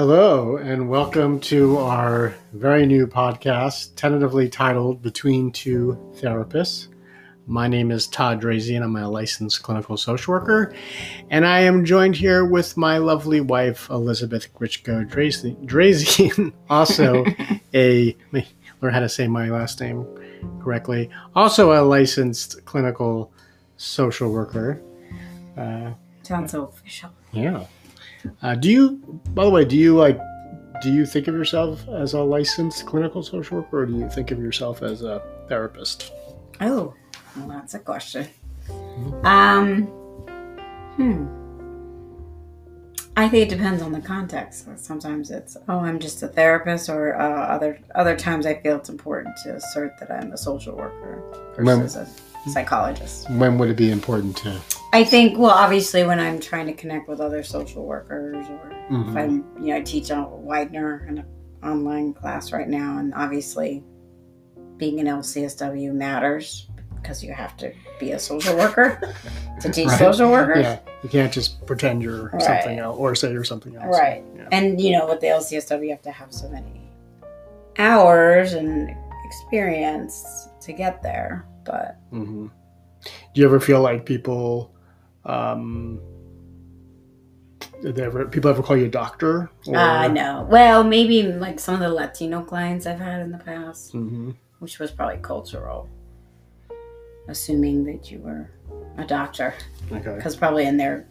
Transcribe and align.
Hello, 0.00 0.56
and 0.56 0.88
welcome 0.88 1.38
to 1.40 1.76
our 1.76 2.34
very 2.54 2.86
new 2.86 3.06
podcast, 3.06 3.96
tentatively 3.96 4.48
titled 4.48 5.02
Between 5.02 5.52
Two 5.52 5.98
Therapists. 6.14 6.88
My 7.46 7.68
name 7.68 7.90
is 7.90 8.06
Todd 8.06 8.40
Drazy, 8.40 8.76
and 8.76 8.82
I'm 8.82 8.96
a 8.96 9.06
licensed 9.06 9.62
clinical 9.62 9.98
social 9.98 10.32
worker. 10.32 10.74
And 11.28 11.44
I 11.44 11.60
am 11.60 11.84
joined 11.84 12.16
here 12.16 12.46
with 12.46 12.78
my 12.78 12.96
lovely 12.96 13.42
wife, 13.42 13.90
Elizabeth 13.90 14.48
Grichko 14.54 15.06
Drazy, 15.06 16.52
also 16.70 17.26
a, 17.74 18.16
learn 18.80 18.94
how 18.94 19.00
to 19.00 19.08
say 19.10 19.28
my 19.28 19.50
last 19.50 19.82
name 19.82 20.06
correctly, 20.62 21.10
also 21.34 21.72
a 21.72 21.84
licensed 21.84 22.64
clinical 22.64 23.34
social 23.76 24.32
worker. 24.32 24.80
Uh, 25.58 25.90
Sounds 26.22 26.52
so 26.52 26.64
official. 26.64 27.10
Yeah. 27.32 27.66
Uh, 28.42 28.54
do 28.54 28.70
you, 28.70 29.20
by 29.34 29.44
the 29.44 29.50
way, 29.50 29.64
do 29.64 29.76
you 29.76 29.96
like, 29.96 30.18
do 30.82 30.92
you 30.92 31.04
think 31.04 31.28
of 31.28 31.34
yourself 31.34 31.86
as 31.88 32.14
a 32.14 32.20
licensed 32.20 32.86
clinical 32.86 33.22
social 33.22 33.58
worker, 33.58 33.82
or 33.82 33.86
do 33.86 33.96
you 33.96 34.08
think 34.08 34.30
of 34.30 34.38
yourself 34.38 34.82
as 34.82 35.02
a 35.02 35.22
therapist? 35.48 36.12
Oh, 36.60 36.94
well, 37.36 37.48
that's 37.48 37.74
a 37.74 37.78
question. 37.78 38.26
Mm-hmm. 38.68 39.26
Um, 39.26 39.86
hmm. 40.96 41.36
I 43.16 43.28
think 43.28 43.50
it 43.50 43.54
depends 43.54 43.82
on 43.82 43.92
the 43.92 44.00
context. 44.00 44.66
Sometimes 44.78 45.30
it's, 45.30 45.56
oh, 45.68 45.80
I'm 45.80 45.98
just 45.98 46.22
a 46.22 46.28
therapist, 46.28 46.88
or 46.88 47.20
uh, 47.20 47.46
other 47.46 47.78
other 47.94 48.16
times 48.16 48.46
I 48.46 48.54
feel 48.54 48.76
it's 48.76 48.88
important 48.88 49.36
to 49.44 49.56
assert 49.56 49.98
that 49.98 50.10
I'm 50.10 50.32
a 50.32 50.38
social 50.38 50.74
worker 50.74 51.22
versus 51.56 51.96
when, 51.96 52.06
a 52.46 52.50
psychologist. 52.50 53.28
When 53.30 53.58
would 53.58 53.68
it 53.68 53.76
be 53.76 53.90
important 53.90 54.36
to 54.38 54.58
I 54.92 55.04
think, 55.04 55.38
well, 55.38 55.50
obviously, 55.50 56.04
when 56.04 56.18
I'm 56.18 56.40
trying 56.40 56.66
to 56.66 56.72
connect 56.72 57.08
with 57.08 57.20
other 57.20 57.42
social 57.42 57.84
workers, 57.84 58.46
or 58.48 58.74
mm-hmm. 58.90 59.10
if 59.10 59.16
I'm, 59.16 59.44
you 59.60 59.68
know, 59.68 59.76
I 59.76 59.80
teach 59.82 60.10
on 60.10 60.44
Widener 60.44 61.06
in 61.08 61.18
an 61.18 61.26
online 61.62 62.12
class 62.12 62.52
right 62.52 62.68
now, 62.68 62.98
and 62.98 63.14
obviously, 63.14 63.84
being 64.78 64.98
an 64.98 65.06
LCSW 65.06 65.92
matters 65.92 66.68
because 67.00 67.22
you 67.22 67.32
have 67.32 67.56
to 67.56 67.72
be 67.98 68.12
a 68.12 68.18
social 68.18 68.56
worker 68.56 69.14
to 69.60 69.70
teach 69.72 69.86
right. 69.86 69.98
social 69.98 70.30
workers. 70.30 70.64
Yeah, 70.64 70.78
you 71.02 71.08
can't 71.08 71.32
just 71.32 71.64
pretend 71.66 72.02
you're 72.02 72.30
right. 72.30 72.42
something 72.42 72.78
else 72.78 72.98
or 72.98 73.14
say 73.14 73.32
you're 73.32 73.44
something 73.44 73.76
else. 73.76 73.96
Right, 73.96 74.24
yeah. 74.36 74.48
and 74.50 74.80
you 74.80 74.92
know, 74.92 75.06
with 75.06 75.20
the 75.20 75.28
LCSW, 75.28 75.84
you 75.84 75.90
have 75.90 76.02
to 76.02 76.10
have 76.10 76.32
so 76.32 76.48
many 76.48 76.90
hours 77.78 78.54
and 78.54 78.94
experience 79.24 80.48
to 80.62 80.72
get 80.72 81.02
there. 81.02 81.46
But 81.64 81.96
mm-hmm. 82.12 82.48
do 83.04 83.10
you 83.34 83.44
ever 83.44 83.60
feel 83.60 83.80
like 83.80 84.04
people? 84.04 84.74
Um, 85.24 86.00
did 87.82 87.98
ever, 87.98 88.26
people 88.26 88.50
ever 88.50 88.62
call 88.62 88.76
you 88.76 88.86
a 88.86 88.90
doctor? 88.90 89.50
Or? 89.66 89.76
Uh, 89.76 90.08
no. 90.08 90.46
Well, 90.50 90.84
maybe 90.84 91.22
like 91.22 91.58
some 91.58 91.74
of 91.74 91.80
the 91.80 91.88
Latino 91.88 92.42
clients 92.42 92.86
I've 92.86 93.00
had 93.00 93.20
in 93.20 93.32
the 93.32 93.38
past, 93.38 93.94
mm-hmm. 93.94 94.32
which 94.58 94.78
was 94.78 94.90
probably 94.90 95.18
cultural, 95.18 95.88
assuming 97.28 97.84
that 97.84 98.10
you 98.10 98.18
were 98.18 98.50
a 98.98 99.04
doctor. 99.04 99.54
Okay. 99.90 100.14
Because 100.14 100.36
probably 100.36 100.66
in 100.66 100.76
their 100.76 101.06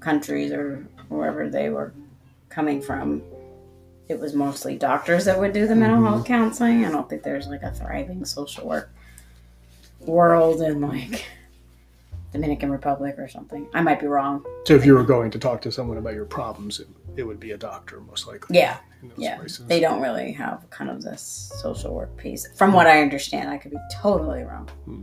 countries 0.00 0.52
or 0.52 0.86
wherever 1.08 1.48
they 1.48 1.70
were 1.70 1.92
coming 2.48 2.82
from, 2.82 3.22
it 4.08 4.18
was 4.18 4.34
mostly 4.34 4.76
doctors 4.76 5.26
that 5.26 5.38
would 5.38 5.52
do 5.52 5.66
the 5.66 5.74
mental 5.74 5.98
mm-hmm. 5.98 6.06
health 6.06 6.26
counseling. 6.26 6.84
I 6.84 6.90
don't 6.90 7.08
think 7.08 7.22
there's 7.22 7.46
like 7.46 7.62
a 7.62 7.70
thriving 7.70 8.24
social 8.24 8.66
work 8.66 8.90
world 10.00 10.62
and 10.62 10.80
like 10.80 11.26
Dominican 12.32 12.70
Republic 12.70 13.14
or 13.18 13.28
something. 13.28 13.68
I 13.74 13.80
might 13.80 14.00
be 14.00 14.06
wrong. 14.06 14.44
So 14.66 14.74
if 14.74 14.84
you 14.84 14.94
were 14.94 15.04
going 15.04 15.30
to 15.30 15.38
talk 15.38 15.62
to 15.62 15.72
someone 15.72 15.96
about 15.96 16.14
your 16.14 16.26
problems, 16.26 16.80
it, 16.80 16.88
it 17.16 17.22
would 17.22 17.40
be 17.40 17.52
a 17.52 17.58
doctor 17.58 18.00
most 18.00 18.26
likely. 18.26 18.58
Yeah. 18.58 18.78
Yeah. 19.16 19.38
Places. 19.38 19.66
They 19.66 19.80
don't 19.80 20.00
really 20.00 20.32
have 20.32 20.68
kind 20.70 20.90
of 20.90 21.02
this 21.02 21.52
social 21.60 21.94
work 21.94 22.16
piece. 22.16 22.48
From 22.56 22.72
what 22.72 22.86
I 22.86 23.00
understand, 23.00 23.48
I 23.48 23.58
could 23.58 23.70
be 23.70 23.78
totally 23.92 24.42
wrong. 24.42 24.68
Hmm. 24.84 25.02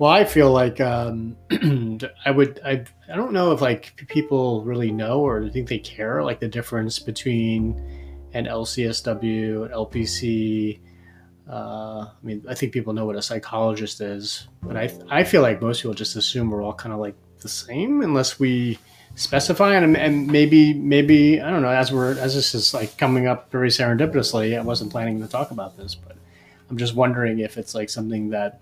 Well, 0.00 0.10
I 0.10 0.24
feel 0.24 0.50
like 0.50 0.80
um, 0.80 1.36
I 2.24 2.30
would. 2.30 2.60
I 2.64 2.84
I 3.08 3.14
don't 3.14 3.32
know 3.32 3.52
if 3.52 3.60
like 3.60 4.04
people 4.08 4.64
really 4.64 4.90
know 4.90 5.20
or 5.20 5.48
think 5.48 5.68
they 5.68 5.78
care 5.78 6.24
like 6.24 6.40
the 6.40 6.48
difference 6.48 6.98
between 6.98 7.80
an 8.32 8.46
LCSW, 8.46 9.66
an 9.66 9.70
LPC, 9.70 10.80
uh, 11.48 12.06
I 12.10 12.26
mean, 12.26 12.44
I 12.48 12.54
think 12.54 12.72
people 12.72 12.92
know 12.92 13.04
what 13.04 13.16
a 13.16 13.22
psychologist 13.22 14.00
is, 14.00 14.48
but 14.62 14.76
I 14.76 14.92
I 15.10 15.24
feel 15.24 15.42
like 15.42 15.60
most 15.60 15.82
people 15.82 15.94
just 15.94 16.16
assume 16.16 16.50
we're 16.50 16.62
all 16.62 16.74
kind 16.74 16.92
of 16.92 17.00
like 17.00 17.14
the 17.40 17.48
same 17.48 18.00
unless 18.02 18.40
we 18.40 18.78
specify 19.16 19.74
and, 19.74 19.96
and 19.96 20.26
maybe 20.26 20.74
maybe 20.74 21.40
I 21.40 21.50
don't 21.50 21.62
know 21.62 21.68
as 21.68 21.92
we're 21.92 22.18
as 22.18 22.34
this 22.34 22.54
is 22.54 22.74
like 22.74 22.96
coming 22.96 23.26
up 23.26 23.50
very 23.50 23.68
serendipitously. 23.68 24.58
I 24.58 24.62
wasn't 24.62 24.90
planning 24.90 25.20
to 25.20 25.28
talk 25.28 25.50
about 25.50 25.76
this, 25.76 25.94
but 25.94 26.16
I'm 26.70 26.78
just 26.78 26.94
wondering 26.94 27.40
if 27.40 27.58
it's 27.58 27.74
like 27.74 27.90
something 27.90 28.30
that 28.30 28.60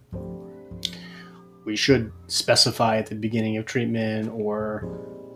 we 1.65 1.77
should 1.77 2.13
specify 2.27 2.97
at 2.97 3.07
the 3.07 3.15
beginning 3.15 3.57
of 3.57 3.67
treatment 3.67 4.29
or 4.35 4.89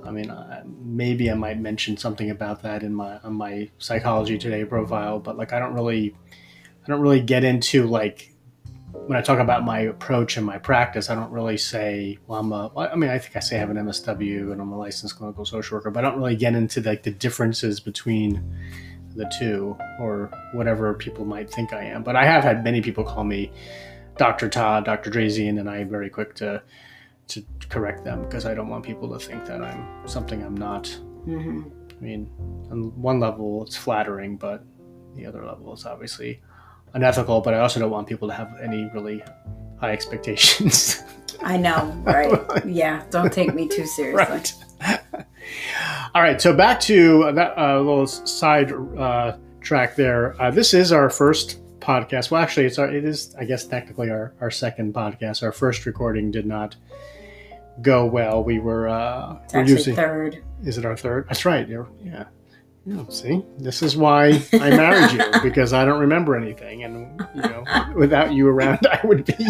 I 0.05 0.11
mean, 0.11 0.31
uh, 0.31 0.62
maybe 0.85 1.31
I 1.31 1.35
might 1.35 1.59
mention 1.59 1.97
something 1.97 2.31
about 2.31 2.62
that 2.62 2.83
in 2.83 2.95
my 2.95 3.19
on 3.19 3.35
my 3.35 3.71
psychology 3.79 4.39
today 4.39 4.65
profile, 4.65 5.19
but 5.19 5.37
like 5.37 5.53
I 5.53 5.59
don't 5.59 5.75
really 5.75 6.15
I 6.87 6.91
don't 6.91 7.01
really 7.01 7.21
get 7.21 7.43
into 7.43 7.87
like 7.87 8.33
when 8.93 9.19
I 9.19 9.21
talk 9.21 9.39
about 9.39 9.65
my 9.65 9.81
approach 9.81 10.37
and 10.37 10.47
my 10.47 10.59
practice, 10.59 11.11
I 11.11 11.15
don't 11.15 11.31
really 11.31 11.57
say, 11.57 12.19
well, 12.27 12.41
I'm 12.41 12.53
a, 12.53 12.73
I 12.77 12.97
mean, 12.97 13.11
I 13.11 13.19
think 13.19 13.37
I 13.37 13.41
say 13.41 13.57
I 13.57 13.61
have 13.61 13.71
an 13.71 13.77
MSW 13.77 14.53
and 14.53 14.61
I'm 14.61 14.73
a 14.73 14.79
licensed 14.79 15.17
clinical 15.17 15.45
social 15.45 15.77
worker, 15.77 15.91
but 15.91 16.05
I 16.05 16.09
don't 16.09 16.19
really 16.19 16.37
get 16.37 16.55
into 16.55 16.81
like 16.81 17.03
the 17.03 17.11
differences 17.11 17.79
between 17.79 18.43
the 19.15 19.31
two 19.39 19.77
or 20.01 20.31
whatever 20.53 20.95
people 20.95 21.25
might 21.25 21.51
think 21.51 21.73
I 21.73 21.85
am. 21.85 22.03
But 22.03 22.17
I 22.17 22.25
have 22.25 22.43
had 22.43 22.65
many 22.65 22.81
people 22.81 23.05
call 23.05 23.25
me 23.25 23.51
Dr. 24.17 24.49
Todd, 24.49 24.85
Dr. 24.85 25.11
Drazy, 25.11 25.49
and 25.49 25.69
I'm 25.69 25.89
very 25.89 26.11
quick 26.11 26.35
to 26.37 26.63
to 27.29 27.45
correct 27.69 28.05
them 28.05 28.23
because 28.23 28.47
I 28.47 28.55
don't 28.55 28.69
want 28.69 28.85
people 28.85 29.13
to 29.13 29.19
think 29.19 29.47
that 29.47 29.61
I'm 29.61 30.07
something 30.07 30.43
I'm 30.45 30.57
not. 30.57 30.85
Mm-hmm. 31.27 31.63
I 31.91 32.01
mean, 32.01 32.31
on 32.71 33.01
one 33.01 33.19
level, 33.19 33.65
it's 33.65 33.77
flattering, 33.77 34.37
but 34.37 34.65
the 35.17 35.27
other 35.27 35.45
level 35.45 35.75
is 35.75 35.85
obviously 35.85 36.41
unethical, 36.95 37.41
but 37.41 37.55
I 37.55 37.59
also 37.61 37.81
don't 37.81 37.91
want 37.91 38.07
people 38.07 38.29
to 38.29 38.35
have 38.35 38.57
any 38.63 38.91
really 38.95 39.23
high 39.79 39.93
expectations. 39.93 41.03
I 41.43 41.57
know, 41.57 41.93
right? 42.05 42.41
yeah, 42.67 43.05
don't 43.11 43.33
take 43.33 43.55
me 43.55 43.69
too 43.69 43.87
seriously. 43.87 44.15
Right. 44.25 44.55
All 46.15 46.23
right, 46.23 46.41
so 46.41 46.55
back 46.55 46.81
to 46.81 47.31
that 47.33 47.59
uh, 47.59 47.79
little 47.79 48.07
side 48.07 48.73
uh, 48.73 49.37
track 49.61 49.97
there. 49.97 50.41
Uh, 50.41 50.51
this 50.51 50.73
is 50.73 50.93
our 50.93 51.11
first 51.11 51.61
podcast. 51.81 52.31
Well, 52.31 52.43
actually, 52.43 52.67
it's 52.67 52.79
our, 52.79 52.93
it 52.93 53.05
is, 53.05 53.35
I 53.39 53.45
guess, 53.45 53.67
technically 53.67 54.11
our, 54.11 54.33
our 54.41 54.51
second 54.51 54.95
podcast. 54.95 55.43
Our 55.43 55.53
first 55.53 55.87
recording 55.87 56.31
did 56.31 56.47
not 56.47 56.77
go 57.83 58.07
well. 58.07 58.43
We 58.43 58.59
were, 58.59 58.89
uh, 58.89 59.39
it's 59.45 59.55
we're 59.55 59.65
using 59.65 59.95
third. 59.95 60.43
Is 60.65 60.79
it 60.79 60.85
our 60.85 60.97
third? 60.97 61.27
That's 61.29 61.45
right. 61.45 61.69
You're, 61.69 61.89
yeah. 62.87 63.05
See, 63.09 63.45
this 63.59 63.83
is 63.83 63.97
why 63.97 64.41
I 64.53 64.71
married 64.71 65.11
you 65.11 65.25
because 65.43 65.73
I 65.73 65.85
don't 65.85 65.99
remember 65.99 66.37
anything, 66.37 66.85
and 66.85 67.21
you 67.35 67.43
know, 67.43 67.65
without 67.97 68.33
you 68.33 68.47
around, 68.47 68.87
I 68.87 69.01
would 69.05 69.25
be, 69.25 69.49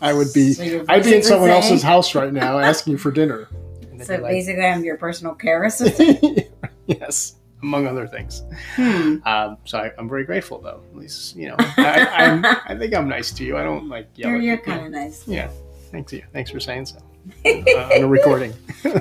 I 0.00 0.14
would 0.14 0.32
be, 0.32 0.54
so 0.54 0.86
I'd 0.88 1.04
be 1.04 1.16
in 1.16 1.22
someone 1.22 1.50
saying, 1.50 1.62
else's 1.62 1.82
house 1.82 2.14
right 2.14 2.32
now 2.32 2.58
asking 2.58 2.92
you 2.92 2.98
for 2.98 3.10
dinner. 3.10 3.48
So 4.02 4.14
like, 4.14 4.30
basically, 4.30 4.64
I'm 4.64 4.82
your 4.82 4.96
personal 4.96 5.34
care 5.34 5.62
assistant. 5.64 6.38
yes, 6.86 7.36
among 7.62 7.86
other 7.86 8.06
things. 8.06 8.42
Hmm. 8.74 9.16
Um, 9.26 9.58
so 9.66 9.76
I, 9.76 9.92
am 9.98 10.08
very 10.08 10.24
grateful, 10.24 10.58
though. 10.58 10.82
At 10.90 10.96
least 10.96 11.36
you 11.36 11.48
know, 11.48 11.56
I, 11.58 12.62
I, 12.66 12.78
think 12.78 12.96
I'm 12.96 13.10
nice 13.10 13.30
to 13.32 13.44
you. 13.44 13.58
I 13.58 13.62
don't 13.62 13.90
like 13.90 14.08
yell. 14.14 14.30
You're, 14.30 14.40
you're 14.40 14.56
kind 14.56 14.86
of 14.86 14.90
nice. 14.90 15.28
Yeah, 15.28 15.50
thanks 15.90 16.14
you. 16.14 16.22
Thanks 16.32 16.50
for 16.50 16.60
saying 16.60 16.86
so 16.86 16.96
uh, 17.44 17.50
on 17.94 18.04
a 18.04 18.08
recording. 18.08 18.54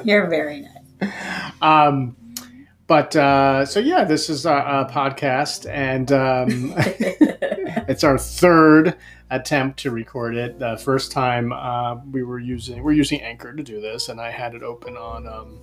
you're 0.04 0.28
very 0.28 0.68
nice. 1.00 1.14
Um, 1.62 2.18
but 2.90 3.16
uh, 3.16 3.68
so 3.68 3.80
yeah, 3.80 4.04
this 4.04 4.32
is 4.32 4.48
a, 4.48 4.52
a 4.52 4.90
podcast, 4.92 5.70
and 5.70 6.12
um, 6.12 6.74
it's 7.88 8.04
our 8.04 8.18
third 8.18 8.98
attempt 9.30 9.78
to 9.82 9.92
record 9.92 10.36
it. 10.36 10.58
The 10.58 10.76
first 10.76 11.12
time 11.12 11.54
uh, 11.54 11.98
we 12.12 12.24
were 12.24 12.40
using 12.40 12.82
we're 12.82 12.94
using 12.94 13.22
Anchor 13.22 13.54
to 13.54 13.62
do 13.62 13.80
this, 13.80 14.10
and 14.10 14.20
I 14.20 14.32
had 14.32 14.56
it 14.56 14.64
open 14.64 14.98
on 14.98 15.28
um, 15.28 15.60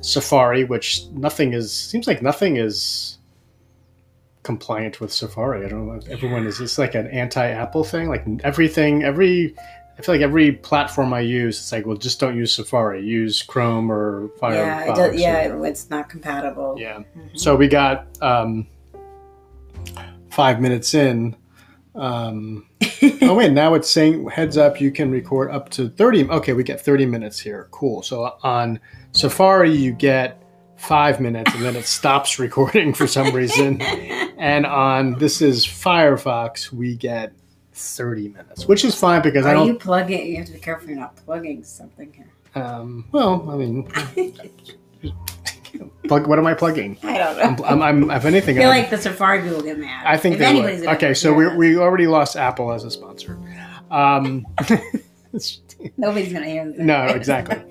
Safari, 0.00 0.62
which 0.62 1.06
nothing 1.10 1.54
is 1.54 1.74
seems 1.74 2.06
like 2.06 2.22
nothing 2.22 2.56
is 2.56 3.18
compliant 4.44 5.00
with 5.00 5.12
Safari. 5.12 5.66
I 5.66 5.68
don't 5.68 5.88
know. 5.88 6.00
Everyone 6.08 6.46
is 6.46 6.60
it's 6.60 6.78
like 6.78 6.94
an 6.94 7.08
anti-Apple 7.08 7.82
thing. 7.82 8.08
Like 8.08 8.24
everything, 8.44 9.02
every 9.02 9.56
I 9.98 10.02
feel 10.02 10.14
like 10.14 10.22
every 10.22 10.52
platform 10.52 11.12
I 11.12 11.20
use, 11.20 11.58
it's 11.58 11.72
like, 11.72 11.84
well, 11.84 11.96
just 11.96 12.20
don't 12.20 12.36
use 12.36 12.54
Safari. 12.54 13.04
Use 13.04 13.42
Chrome 13.42 13.90
or 13.90 14.28
Firefox. 14.40 14.54
Yeah, 14.54 14.84
it 14.84 14.94
does, 14.94 15.20
yeah, 15.20 15.62
it's 15.64 15.90
not 15.90 16.08
compatible. 16.08 16.76
Yeah. 16.78 16.98
Mm-hmm. 16.98 17.36
So 17.36 17.56
we 17.56 17.66
got 17.66 18.06
um, 18.22 18.68
five 20.30 20.60
minutes 20.60 20.94
in. 20.94 21.36
Um, 21.96 22.68
oh 23.22 23.34
wait, 23.34 23.52
now 23.52 23.74
it's 23.74 23.90
saying 23.90 24.28
heads 24.28 24.56
up, 24.56 24.80
you 24.80 24.92
can 24.92 25.10
record 25.10 25.50
up 25.50 25.68
to 25.70 25.88
thirty. 25.88 26.28
Okay, 26.28 26.52
we 26.52 26.62
get 26.62 26.80
thirty 26.80 27.04
minutes 27.04 27.40
here. 27.40 27.66
Cool. 27.72 28.02
So 28.02 28.36
on 28.44 28.78
Safari, 29.10 29.72
you 29.72 29.92
get 29.92 30.40
five 30.76 31.20
minutes 31.20 31.52
and 31.54 31.64
then 31.64 31.74
it 31.74 31.86
stops 31.86 32.38
recording 32.38 32.94
for 32.94 33.08
some 33.08 33.34
reason. 33.34 33.82
and 34.38 34.64
on 34.64 35.18
this 35.18 35.42
is 35.42 35.66
Firefox, 35.66 36.72
we 36.72 36.94
get 36.94 37.32
30 37.78 38.28
minutes, 38.28 38.66
which 38.66 38.84
is 38.84 38.94
fine 38.94 39.22
because 39.22 39.46
Are 39.46 39.50
I 39.50 39.54
don't. 39.54 39.66
you 39.68 39.74
plugging? 39.74 40.18
It? 40.20 40.26
You 40.26 40.36
have 40.38 40.46
to 40.46 40.52
be 40.52 40.58
careful 40.58 40.88
you're 40.88 40.98
not 40.98 41.16
plugging 41.16 41.62
something 41.64 42.12
here. 42.12 42.30
Um, 42.62 43.04
well, 43.12 43.48
I 43.50 43.54
mean, 43.56 43.84
plug. 46.08 46.26
What 46.26 46.38
am 46.38 46.46
I 46.46 46.54
plugging? 46.54 46.98
I 47.02 47.18
don't 47.18 47.36
know. 47.58 47.64
I'm, 47.64 47.82
I'm, 47.82 48.10
I'm 48.10 48.10
if 48.10 48.24
anything, 48.24 48.56
I 48.58 48.60
feel 48.62 48.70
I'm- 48.70 48.80
like 48.82 48.90
the 48.90 48.98
Safari 48.98 49.42
people 49.42 49.62
get 49.62 49.78
mad. 49.78 50.06
I 50.06 50.16
think 50.16 50.34
If 50.34 50.38
they 50.40 50.60
would. 50.60 50.86
Okay, 50.96 51.14
so 51.14 51.32
we 51.32 51.54
we 51.56 51.76
already 51.78 52.06
lost 52.06 52.36
Apple 52.36 52.72
as 52.72 52.84
a 52.84 52.90
sponsor. 52.90 53.38
Um, 53.90 54.44
nobody's 55.96 56.32
gonna 56.32 56.46
hear 56.46 56.66
this. 56.70 56.78
no, 56.78 57.04
exactly. 57.06 57.62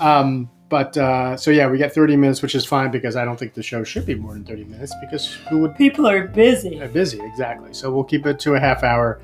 Um, 0.00 0.50
but 0.74 0.96
uh, 0.96 1.36
so 1.36 1.52
yeah, 1.52 1.68
we 1.68 1.78
get 1.78 1.94
30 1.94 2.16
minutes, 2.16 2.42
which 2.42 2.56
is 2.56 2.66
fine 2.66 2.90
because 2.90 3.14
I 3.14 3.24
don't 3.24 3.38
think 3.38 3.54
the 3.54 3.62
show 3.62 3.84
should 3.84 4.04
be 4.04 4.16
more 4.16 4.32
than 4.32 4.42
30 4.44 4.64
minutes 4.64 4.92
because 5.00 5.32
who 5.48 5.58
would 5.60 5.76
People 5.76 6.04
are 6.08 6.26
busy. 6.26 6.82
are 6.82 6.88
busy 6.88 7.20
exactly. 7.22 7.72
So 7.72 7.92
we'll 7.92 8.02
keep 8.02 8.26
it 8.26 8.40
to 8.40 8.54
a 8.56 8.58
half 8.60 8.82
hour. 8.82 9.20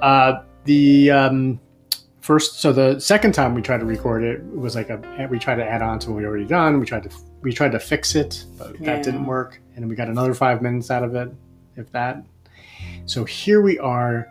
Uh, 0.00 0.42
the 0.66 1.10
um, 1.10 1.58
first, 2.20 2.60
so 2.60 2.72
the 2.72 3.00
second 3.00 3.32
time 3.32 3.54
we 3.54 3.60
tried 3.60 3.80
to 3.80 3.86
record 3.86 4.22
it, 4.22 4.38
it 4.38 4.56
was 4.56 4.76
like 4.76 4.88
a 4.88 5.26
we 5.28 5.40
tried 5.40 5.56
to 5.56 5.64
add 5.64 5.82
on 5.82 5.98
to 5.98 6.10
what 6.12 6.18
we 6.18 6.24
already 6.24 6.46
done. 6.46 6.78
We 6.78 6.86
tried 6.86 7.02
to 7.02 7.10
we 7.42 7.52
tried 7.52 7.72
to 7.72 7.80
fix 7.80 8.14
it, 8.14 8.44
but 8.56 8.78
Yeah. 8.78 8.94
that 8.94 9.02
didn't 9.02 9.26
work, 9.26 9.60
and 9.74 9.88
we 9.88 9.96
got 9.96 10.06
another 10.06 10.32
five 10.32 10.62
minutes 10.62 10.92
out 10.92 11.02
of 11.02 11.16
it, 11.16 11.28
if 11.76 11.90
that. 11.90 12.22
So 13.06 13.24
here 13.24 13.62
we 13.62 13.80
are 13.80 14.28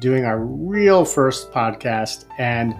doing 0.00 0.24
our 0.24 0.38
real 0.38 1.04
first 1.04 1.50
podcast, 1.50 2.24
and 2.38 2.76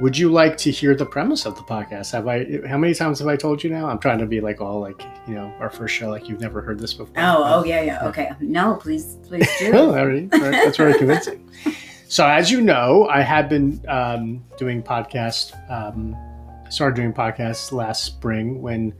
would 0.00 0.16
you 0.16 0.30
like 0.30 0.56
to 0.58 0.70
hear 0.70 0.94
the 0.94 1.04
premise 1.06 1.44
of 1.46 1.54
the 1.56 1.62
podcast? 1.62 2.12
Have 2.12 2.28
I? 2.28 2.66
How 2.68 2.78
many 2.78 2.94
times 2.94 3.18
have 3.18 3.28
I 3.28 3.36
told 3.36 3.62
you 3.64 3.70
now? 3.70 3.88
I'm 3.88 3.98
trying 3.98 4.18
to 4.18 4.26
be 4.26 4.40
like 4.40 4.60
all 4.60 4.80
like 4.80 5.02
you 5.26 5.34
know 5.34 5.52
our 5.60 5.70
first 5.70 5.94
show, 5.94 6.08
like 6.08 6.28
you've 6.28 6.40
never 6.40 6.60
heard 6.62 6.78
this 6.78 6.94
before. 6.94 7.14
Oh, 7.16 7.42
oh 7.44 7.64
yeah, 7.64 7.82
yeah. 7.82 8.06
Okay. 8.08 8.30
No, 8.40 8.74
please, 8.74 9.16
please 9.26 9.48
Oh, 9.62 9.72
do. 9.72 9.78
all 9.78 10.06
right. 10.06 10.28
All 10.32 10.40
right. 10.40 10.52
That's 10.52 10.76
very 10.76 10.96
convincing. 10.98 11.48
So, 12.10 12.26
as 12.26 12.50
you 12.50 12.62
know, 12.62 13.06
I 13.08 13.20
had 13.20 13.50
been 13.50 13.84
um, 13.86 14.42
doing 14.56 14.82
podcasts. 14.82 15.52
Um, 15.70 16.16
started 16.70 16.96
doing 16.96 17.12
podcasts 17.12 17.70
last 17.70 18.02
spring 18.02 18.62
when 18.62 18.94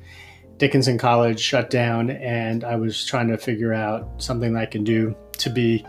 Dickinson 0.58 0.98
College 0.98 1.40
shut 1.40 1.70
down, 1.70 2.10
and 2.10 2.64
I 2.64 2.76
was 2.76 3.06
trying 3.06 3.28
to 3.28 3.38
figure 3.38 3.72
out 3.72 4.06
something 4.18 4.52
that 4.52 4.60
I 4.60 4.66
can 4.66 4.84
do 4.84 5.16
to 5.38 5.48
be 5.48 5.86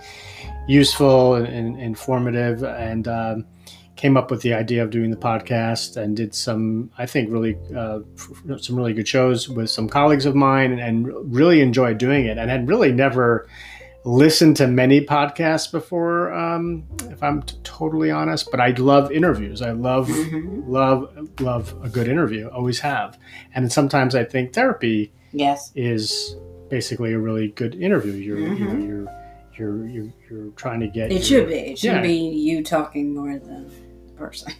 useful 0.70 1.36
and, 1.36 1.48
and 1.48 1.80
informative, 1.82 2.64
and 2.64 3.06
um, 3.10 3.46
came 4.00 4.16
up 4.16 4.32
with 4.32 4.42
the 4.42 4.54
idea 4.54 4.82
of 4.82 4.90
doing 4.92 5.12
the 5.12 5.18
podcast 5.18 5.98
and 5.98 6.16
did 6.16 6.34
some, 6.34 6.90
I 6.98 7.06
think, 7.06 7.30
really 7.32 7.58
uh, 7.76 8.00
some 8.58 8.76
really 8.78 8.94
good 8.94 9.08
shows 9.08 9.50
with 9.50 9.70
some 9.70 9.90
colleagues 9.90 10.26
of 10.26 10.36
mine, 10.36 10.80
and, 10.80 11.08
really 11.36 11.60
enjoyed 11.60 11.98
doing 11.98 12.26
it, 12.26 12.38
and 12.38 12.50
had 12.50 12.68
really 12.70 12.94
never 12.94 13.48
listened 14.06 14.56
to 14.56 14.68
many 14.68 15.02
podcasts 15.06 15.70
before, 15.70 16.34
um, 16.34 16.84
if 17.12 17.22
I'm 17.22 17.42
t- 17.44 17.58
totally 17.64 18.10
honest. 18.10 18.50
But 18.50 18.62
I 18.62 18.70
love 18.70 19.12
interviews. 19.12 19.62
I 19.62 19.72
love, 19.72 20.08
Mhm. 20.08 20.64
love, 20.70 21.12
love 21.42 21.76
a 21.84 21.90
good 21.90 22.08
interview. 22.08 22.48
Always 22.48 22.80
have. 22.80 23.18
And 23.54 23.70
sometimes 23.70 24.16
I 24.16 24.24
think 24.24 24.54
therapy 24.54 25.12
Yes. 25.34 25.74
is 25.76 26.38
basically 26.70 27.12
a 27.12 27.20
really 27.20 27.50
good 27.50 27.76
interview. 27.76 28.14
You're, 28.14 28.40
you 28.40 28.48
know, 28.66 28.72
Mhm. 28.72 28.88
you're, 28.88 29.08
you're, 29.58 29.88
you're, 29.90 30.14
you're 30.30 30.52
trying 30.56 30.80
to 30.80 30.88
get. 30.88 31.12
It 31.12 31.16
your- 31.16 31.24
should 31.42 31.48
be. 31.50 31.56
It 31.56 31.80
should 31.80 31.92
Yeah. 31.98 32.02
be 32.02 32.14
you 32.14 32.64
talking 32.64 33.14
more 33.14 33.38
than 33.38 33.70
person. 34.20 34.54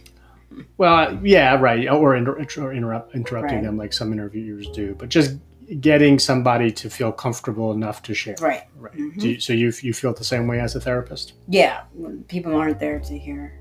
Well, 0.78 1.20
yeah, 1.22 1.54
right. 1.54 1.88
Or, 1.88 2.16
inter- 2.16 2.44
or 2.58 2.72
interrupt, 2.72 3.14
interrupting 3.14 3.58
Right. 3.58 3.64
them 3.64 3.76
like 3.76 3.92
some 3.92 4.12
interviewers 4.12 4.68
do. 4.70 4.96
But 4.98 5.08
just 5.08 5.36
getting 5.78 6.18
somebody 6.18 6.72
to 6.72 6.90
feel 6.90 7.12
comfortable 7.12 7.70
enough 7.72 8.02
to 8.02 8.14
share. 8.14 8.34
Right. 8.40 8.62
Right. 8.76 8.92
Mhm. 8.94 9.16
Do 9.20 9.28
you, 9.28 9.38
so 9.40 9.52
you 9.52 9.72
you 9.82 9.92
feel 9.94 10.12
the 10.12 10.24
same 10.24 10.48
way 10.48 10.58
as 10.58 10.74
a 10.74 10.80
therapist? 10.80 11.34
Yeah. 11.48 11.82
when 11.94 12.24
People 12.24 12.56
aren't 12.56 12.80
there 12.80 12.98
to 12.98 13.16
hear 13.16 13.60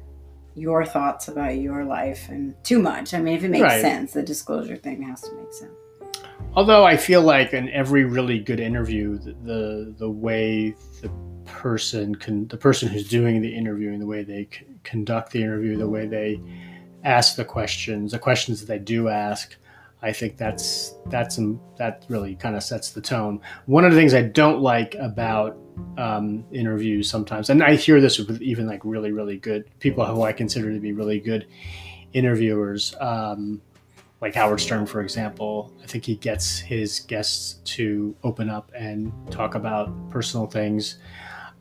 your 0.55 0.83
thoughts 0.83 1.27
about 1.27 1.55
your 1.57 1.85
life 1.85 2.27
and 2.29 2.55
too 2.63 2.79
much. 2.81 3.13
I 3.13 3.21
mean, 3.21 3.35
if 3.37 3.43
it 3.43 3.49
makes 3.51 3.61
Right. 3.61 3.81
sense, 3.81 4.13
the 4.13 4.23
disclosure 4.23 4.75
thing 4.75 5.03
has 5.03 5.21
to 5.21 5.31
make 5.35 5.53
sense. 5.53 5.71
Although 6.55 6.83
I 6.85 6.97
feel 6.97 7.21
like 7.21 7.53
in 7.53 7.69
every 7.69 8.03
really 8.05 8.39
good 8.39 8.59
interview, 8.59 9.19
the 9.19 9.33
the, 9.43 9.95
the 9.99 10.09
way 10.09 10.73
the 11.01 11.11
person 11.49 12.15
can 12.15 12.47
the 12.47 12.57
person 12.57 12.87
who's 12.87 13.07
doing 13.07 13.41
the 13.41 13.53
interviewing, 13.53 13.99
the 13.99 14.05
way 14.05 14.23
they 14.23 14.47
c- 14.51 14.65
conduct 14.83 15.31
the 15.31 15.41
interview, 15.41 15.77
the 15.77 15.89
way 15.89 16.05
they 16.05 16.41
ask 17.03 17.35
the 17.35 17.45
questions, 17.45 18.11
the 18.11 18.19
questions 18.19 18.59
that 18.59 18.67
they 18.67 18.79
do 18.79 19.07
ask, 19.07 19.55
I 20.01 20.13
think 20.13 20.37
that's 20.37 20.95
that's 21.07 21.37
um, 21.37 21.59
that 21.77 22.05
really 22.07 22.35
kind 22.35 22.55
of 22.55 22.63
sets 22.63 22.91
the 22.91 23.01
tone. 23.01 23.41
One 23.65 23.83
of 23.83 23.91
the 23.91 23.97
things 23.97 24.13
I 24.13 24.21
don't 24.21 24.61
like 24.61 24.95
about 24.95 25.57
um, 25.97 26.45
interviews 26.51 27.09
sometimes, 27.09 27.49
and 27.49 27.61
I 27.61 27.75
hear 27.75 27.99
this 27.99 28.17
with 28.17 28.41
even 28.41 28.65
like 28.65 28.81
really 28.85 29.11
really 29.11 29.37
good 29.37 29.69
people 29.79 30.05
who 30.05 30.23
I 30.23 30.31
consider 30.31 30.71
to 30.71 30.79
be 30.79 30.93
really 30.93 31.19
good 31.19 31.47
interviewers. 32.13 32.95
Um, 33.01 33.61
like 34.21 34.35
Howard 34.35 34.59
Stern, 34.59 34.85
for 34.85 35.01
example, 35.01 35.73
I 35.81 35.85
think 35.85 36.05
he 36.05 36.15
gets 36.15 36.59
his 36.59 36.99
guests 37.01 37.59
to 37.75 38.15
open 38.23 38.49
up 38.49 38.71
and 38.75 39.13
talk 39.31 39.55
about 39.55 40.09
personal 40.09 40.45
things. 40.45 40.97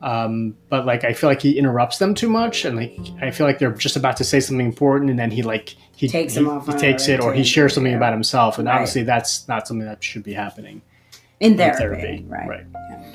Um, 0.01 0.55
but 0.69 0.85
like, 0.85 1.03
I 1.03 1.11
feel 1.13 1.29
like 1.29 1.41
he 1.41 1.57
interrupts 1.57 1.97
them 1.97 2.13
too 2.13 2.29
much, 2.29 2.63
and 2.65 2.77
like, 2.77 2.97
I 3.21 3.31
feel 3.31 3.45
like 3.45 3.59
they're 3.59 3.71
just 3.73 3.97
about 3.97 4.15
to 4.17 4.23
say 4.23 4.39
something 4.39 4.65
important, 4.65 5.09
and 5.09 5.19
then 5.19 5.29
he 5.31 5.41
like 5.43 5.75
he 5.95 6.07
Takes 6.07 6.35
he, 6.35 6.43
he 6.43 6.71
takes 6.77 7.09
it, 7.09 7.19
or 7.19 7.33
he 7.33 7.43
shares 7.43 7.73
something 7.73 7.93
about 7.93 8.13
himself, 8.13 8.57
and 8.57 8.67
Right. 8.67 8.75
obviously 8.75 9.03
that's 9.03 9.47
not 9.49 9.67
something 9.67 9.85
that 9.85 10.01
should 10.03 10.23
be 10.23 10.31
happening 10.33 10.81
In 11.41 11.51
in 11.53 11.57
therapy. 11.57 12.23
Right. 12.27 12.47
right? 12.47 12.65
Yeah. 12.89 13.11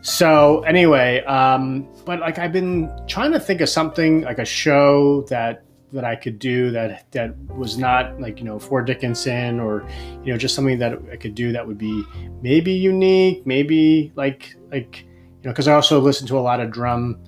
So 0.00 0.60
anyway, 0.62 1.22
um, 1.24 1.86
but 2.04 2.20
like 2.20 2.38
I've 2.38 2.52
been 2.52 2.90
trying 3.06 3.32
to 3.32 3.40
think 3.40 3.60
of 3.60 3.68
something 3.68 4.22
like 4.22 4.38
a 4.38 4.44
show 4.44 5.22
that 5.28 5.62
that 5.92 6.04
I 6.04 6.16
could 6.16 6.38
do 6.38 6.70
that 6.72 7.10
that 7.12 7.36
was 7.54 7.78
not 7.78 8.20
like 8.20 8.38
you 8.38 8.44
know 8.44 8.58
for 8.58 8.82
Dickinson 8.82 9.60
or 9.60 9.86
you 10.24 10.32
know 10.32 10.38
just 10.38 10.54
something 10.54 10.78
that 10.78 10.98
I 11.12 11.16
could 11.16 11.34
do 11.34 11.52
that 11.52 11.66
would 11.66 11.78
be 11.78 12.02
maybe 12.42 12.72
unique, 12.72 13.46
maybe 13.46 14.12
like 14.16 14.56
like 14.70 15.06
know 15.44 15.52
because 15.52 15.68
I 15.68 15.74
also 15.74 16.00
listen 16.00 16.26
to 16.28 16.38
a 16.38 16.40
lot 16.40 16.60
of 16.60 16.70
drum 16.70 17.18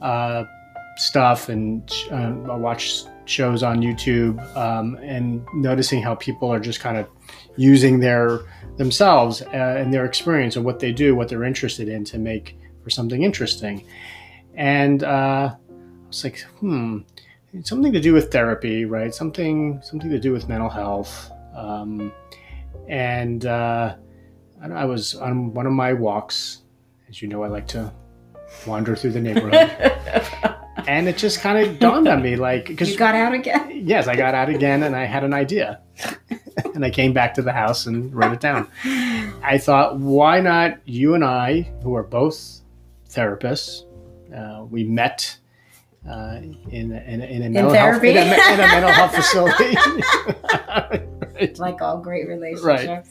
uh, 0.00 0.44
stuff 0.96 1.48
and 1.48 1.90
uh, 2.10 2.32
I 2.50 2.56
watch 2.56 3.04
shows 3.26 3.62
on 3.62 3.80
YouTube 3.80 4.38
um, 4.56 4.96
and 5.02 5.44
noticing 5.54 6.02
how 6.02 6.14
people 6.14 6.52
are 6.52 6.60
just 6.60 6.80
kind 6.80 6.96
of 6.96 7.08
using 7.56 8.00
their 8.00 8.40
themselves 8.76 9.42
uh, 9.42 9.76
and 9.78 9.92
their 9.92 10.04
experience 10.04 10.56
and 10.56 10.64
what 10.64 10.78
they 10.78 10.92
do, 10.92 11.14
what 11.14 11.28
they're 11.28 11.44
interested 11.44 11.88
in 11.88 12.04
to 12.04 12.18
make 12.18 12.58
for 12.82 12.90
something 12.90 13.22
interesting. 13.22 13.84
And 14.54 15.02
uh, 15.02 15.54
I 15.54 16.06
was 16.06 16.24
like, 16.24 16.40
hmm, 16.60 17.00
something 17.62 17.92
to 17.92 18.00
do 18.00 18.12
with 18.12 18.30
therapy, 18.30 18.84
right? 18.84 19.14
Something 19.14 19.80
something 19.82 20.10
to 20.10 20.20
do 20.20 20.32
with 20.32 20.48
mental 20.48 20.70
health. 20.70 21.30
Um, 21.54 22.12
and 22.88 23.44
uh, 23.44 23.96
I 24.62 24.84
was 24.84 25.14
on 25.14 25.52
one 25.54 25.66
of 25.66 25.72
my 25.72 25.92
walks. 25.92 26.62
As 27.08 27.22
you 27.22 27.28
know, 27.28 27.42
I 27.44 27.48
like 27.48 27.68
to 27.68 27.92
wander 28.66 28.96
through 28.96 29.12
the 29.12 29.20
neighborhood, 29.20 29.54
and 30.88 31.08
it 31.08 31.16
just 31.16 31.40
kind 31.40 31.58
of 31.66 31.78
dawned 31.78 32.08
on 32.08 32.22
me, 32.22 32.36
like, 32.36 32.66
because 32.66 32.90
you 32.90 32.96
got 32.96 33.14
out 33.14 33.32
again? 33.32 33.82
yes, 33.86 34.08
I 34.08 34.16
got 34.16 34.34
out 34.34 34.48
again 34.48 34.82
and 34.82 34.96
I 34.96 35.04
had 35.04 35.22
an 35.24 35.32
idea. 35.34 35.80
and 36.74 36.84
I 36.84 36.90
came 36.90 37.12
back 37.12 37.34
to 37.34 37.42
the 37.42 37.52
house 37.52 37.86
and 37.86 38.12
wrote 38.14 38.32
it 38.32 38.40
down. 38.40 38.68
I 39.42 39.58
thought, 39.58 39.98
why 39.98 40.40
not 40.40 40.78
you 40.84 41.14
and 41.14 41.24
I, 41.24 41.62
who 41.82 41.94
are 41.94 42.02
both 42.02 42.60
therapists, 43.08 43.82
uh, 44.34 44.64
we 44.64 44.82
met 44.84 45.38
uh, 46.08 46.40
in, 46.70 46.92
a- 46.92 47.02
in, 47.04 47.20
a- 47.20 47.26
in, 47.26 47.42
a 47.42 47.50
mental 47.50 47.72
health, 47.72 48.02
in, 48.02 48.16
a, 48.16 48.20
in 48.20 48.26
a 48.60 48.66
mental 48.66 48.90
health 48.90 49.14
facility. 49.14 49.76
right. 51.34 51.58
Like 51.58 51.80
all 51.82 51.98
great 51.98 52.26
relationships. 52.28 53.10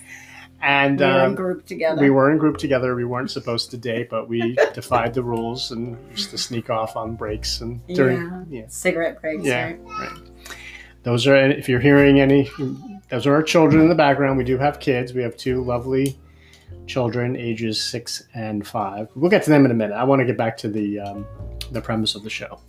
And 0.65 1.00
We 1.00 1.05
were 1.05 1.19
in 1.19 1.25
um, 1.25 1.36
group 1.36 1.65
together. 1.67 2.01
we 2.01 2.10
were 2.10 2.31
in 2.31 2.38
group 2.39 2.57
together. 2.57 2.95
We 2.95 3.05
weren't 3.05 3.29
supposed 3.29 3.69
to 3.72 3.77
date, 3.77 4.10
but 4.10 4.27
we 4.27 4.55
defied 4.74 5.13
the 5.13 5.22
rules 5.24 5.69
and 5.72 5.95
used 6.10 6.31
to 6.31 6.38
sneak 6.39 6.69
off 6.72 6.95
on 6.95 7.15
breaks 7.15 7.62
and 7.62 7.86
during 7.88 8.22
yeah. 8.24 8.43
yeah. 8.62 8.65
Cigarette 8.67 9.22
breaks, 9.22 9.43
Yeah, 9.45 9.63
right? 9.65 9.79
right. 9.84 10.19
Those 11.03 11.27
are, 11.27 11.36
if 11.36 11.69
you're 11.69 11.79
hearing 11.79 12.19
any, 12.19 12.50
those 13.10 13.27
are 13.27 13.36
our 13.36 13.43
children 13.43 13.79
in 13.84 13.89
the 13.89 13.95
background. 13.95 14.39
We 14.39 14.43
do 14.43 14.57
have 14.57 14.79
kids. 14.79 15.13
We 15.13 15.22
have 15.22 15.38
two 15.38 15.63
lovely 15.63 16.17
children, 16.88 17.36
ages 17.36 17.79
six 17.79 18.24
and 18.34 18.65
five. 18.65 19.10
We'll 19.15 19.29
get 19.29 19.43
to 19.43 19.51
them 19.51 19.65
in 19.65 19.72
a 19.72 19.75
minute. 19.75 19.93
I 19.93 20.03
want 20.03 20.22
to 20.22 20.25
get 20.25 20.36
back 20.38 20.57
to 20.57 20.67
the 20.67 21.00
um, 21.00 21.27
the 21.72 21.81
premise 21.81 22.15
of 22.15 22.24
the 22.24 22.29
show 22.31 22.60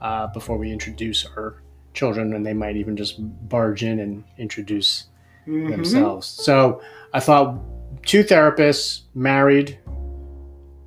uh, 0.00 0.26
before 0.28 0.56
we 0.56 0.72
introduce 0.72 1.26
our 1.26 1.62
children, 1.92 2.32
and 2.32 2.46
they 2.46 2.54
might 2.54 2.76
even 2.76 2.96
just 2.96 3.16
barge 3.48 3.82
in 3.84 4.00
and 4.00 4.24
introduce 4.38 5.08
Mhm. 5.46 5.70
themselves. 5.70 6.26
So 6.26 6.80
I 7.12 7.20
thought 7.20 7.58
two 8.04 8.24
therapists 8.24 9.02
married. 9.14 9.78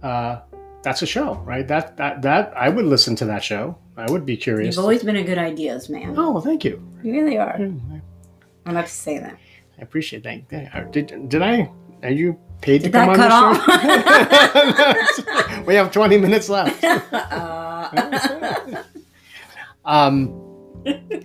Uh, 0.03 0.39
that's 0.83 1.01
a 1.01 1.05
show, 1.05 1.35
right? 1.45 1.67
That 1.67 1.97
that 1.97 2.21
that 2.21 2.53
I 2.55 2.69
would 2.69 2.85
listen 2.85 3.15
to 3.17 3.25
that 3.25 3.43
show. 3.43 3.77
I 3.97 4.09
would 4.09 4.25
be 4.25 4.37
curious. 4.37 4.75
You've 4.75 4.83
always 4.83 5.03
been 5.03 5.17
a 5.17 5.23
good 5.23 5.37
ideas 5.37 5.89
man. 5.89 6.15
oh, 6.17 6.31
well, 6.31 6.41
thank 6.41 6.63
you. 6.63 6.81
You 7.03 7.11
really 7.11 7.37
are. 7.37 7.55
I'm 7.55 8.73
not 8.73 8.85
to 8.85 8.91
say 8.91 9.17
that. 9.19 9.37
I 9.77 9.81
appreciate 9.81 10.23
that. 10.23 10.91
Did 10.91 11.27
did 11.29 11.41
I? 11.41 11.69
Are 12.03 12.11
you 12.11 12.37
paid 12.61 12.81
did 12.81 12.93
to 12.93 12.97
come 12.97 13.09
on 13.09 13.17
the 13.17 13.29
show? 15.19 15.63
we 15.67 15.75
have 15.75 15.91
20 15.91 16.17
minutes 16.17 16.47
left. 16.49 16.83
Uh. 17.13 18.83
um. 19.85 20.33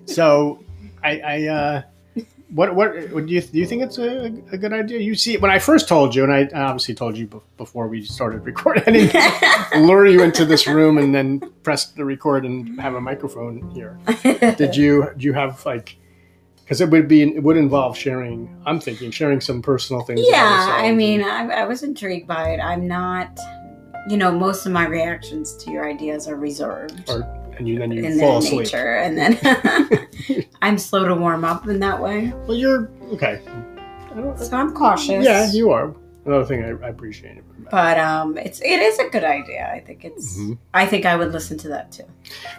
So, 0.07 0.59
I 1.03 1.21
I 1.21 1.47
uh 1.47 1.83
what 2.55 2.73
what 2.77 2.93
do 2.95 3.33
you 3.33 3.41
do 3.41 3.59
you 3.59 3.67
think 3.67 3.83
it's 3.83 3.99
a, 3.99 4.27
a 4.53 4.57
good 4.57 4.73
idea? 4.73 5.01
You 5.01 5.17
see, 5.17 5.37
when 5.39 5.51
I 5.51 5.59
first 5.59 5.89
told 5.89 6.15
you, 6.15 6.23
and 6.23 6.33
I 6.33 6.49
obviously 6.55 6.95
told 6.95 7.19
you 7.19 7.43
before 7.57 7.89
we 7.89 8.05
started 8.05 8.45
recording, 8.45 9.11
lure 9.77 10.07
you 10.07 10.23
into 10.23 10.45
this 10.45 10.69
room 10.69 10.97
and 10.99 11.13
then 11.13 11.41
press 11.65 11.87
the 11.87 12.05
record 12.05 12.45
and 12.45 12.81
have 12.81 12.95
a 12.95 13.01
microphone 13.01 13.69
here. 13.71 13.99
Did 14.57 14.77
you 14.77 15.11
do 15.17 15.27
you 15.27 15.33
have 15.33 15.67
like? 15.67 15.97
Because 16.63 16.81
it 16.81 16.89
would 16.91 17.09
be 17.09 17.23
it 17.23 17.43
would 17.43 17.57
involve 17.57 17.99
sharing. 17.99 18.49
I'm 18.65 18.79
thinking 18.79 19.11
sharing 19.11 19.41
some 19.41 19.61
personal 19.61 20.03
things. 20.03 20.21
Yeah, 20.23 20.77
I 20.81 20.93
mean, 20.93 21.23
I, 21.23 21.49
I 21.49 21.65
was 21.65 21.83
intrigued 21.83 22.29
by 22.29 22.51
it. 22.51 22.61
I'm 22.61 22.87
not, 22.87 23.37
you 24.09 24.17
know, 24.17 24.31
most 24.31 24.65
of 24.65 24.71
my 24.71 24.87
reactions 24.87 25.57
to 25.57 25.73
your 25.73 25.87
ideas 25.91 26.29
are 26.29 26.37
reserved. 26.37 27.11
Or, 27.11 27.44
and 27.59 27.69
you 27.69 27.79
then 27.79 27.91
you 27.91 28.05
in 28.05 28.19
fall 28.19 28.39
asleep. 28.39 28.61
Nature, 28.61 28.97
and 28.97 29.17
then 29.17 30.47
I'm 30.63 30.79
slow 30.79 31.07
to 31.07 31.15
warm 31.15 31.45
up 31.45 31.67
in 31.69 31.81
that 31.81 32.01
way. 32.01 32.33
Well, 32.47 32.57
you're 32.57 32.91
okay. 33.13 33.41
So 34.37 34.57
I'm 34.57 34.73
cautious. 34.75 35.25
Yeah, 35.25 35.51
you 35.51 35.71
are. 35.71 35.95
Another 36.25 36.45
thing 36.45 36.65
I, 36.65 36.87
I 36.87 36.89
appreciate. 36.89 37.39
It 37.39 37.45
but 37.71 37.99
um, 37.99 38.39
it's 38.39 38.61
it 38.61 38.81
is 38.81 38.99
a 38.99 39.09
good 39.09 39.25
idea. 39.25 39.71
I 39.73 39.81
think 39.81 40.05
it's. 40.05 40.39
Mm-hmm. 40.39 40.55
I 40.73 40.87
think 40.87 41.07
I 41.07 41.17
would 41.17 41.33
listen 41.33 41.59
to 41.59 41.69
that 41.69 41.93
too. 41.93 42.05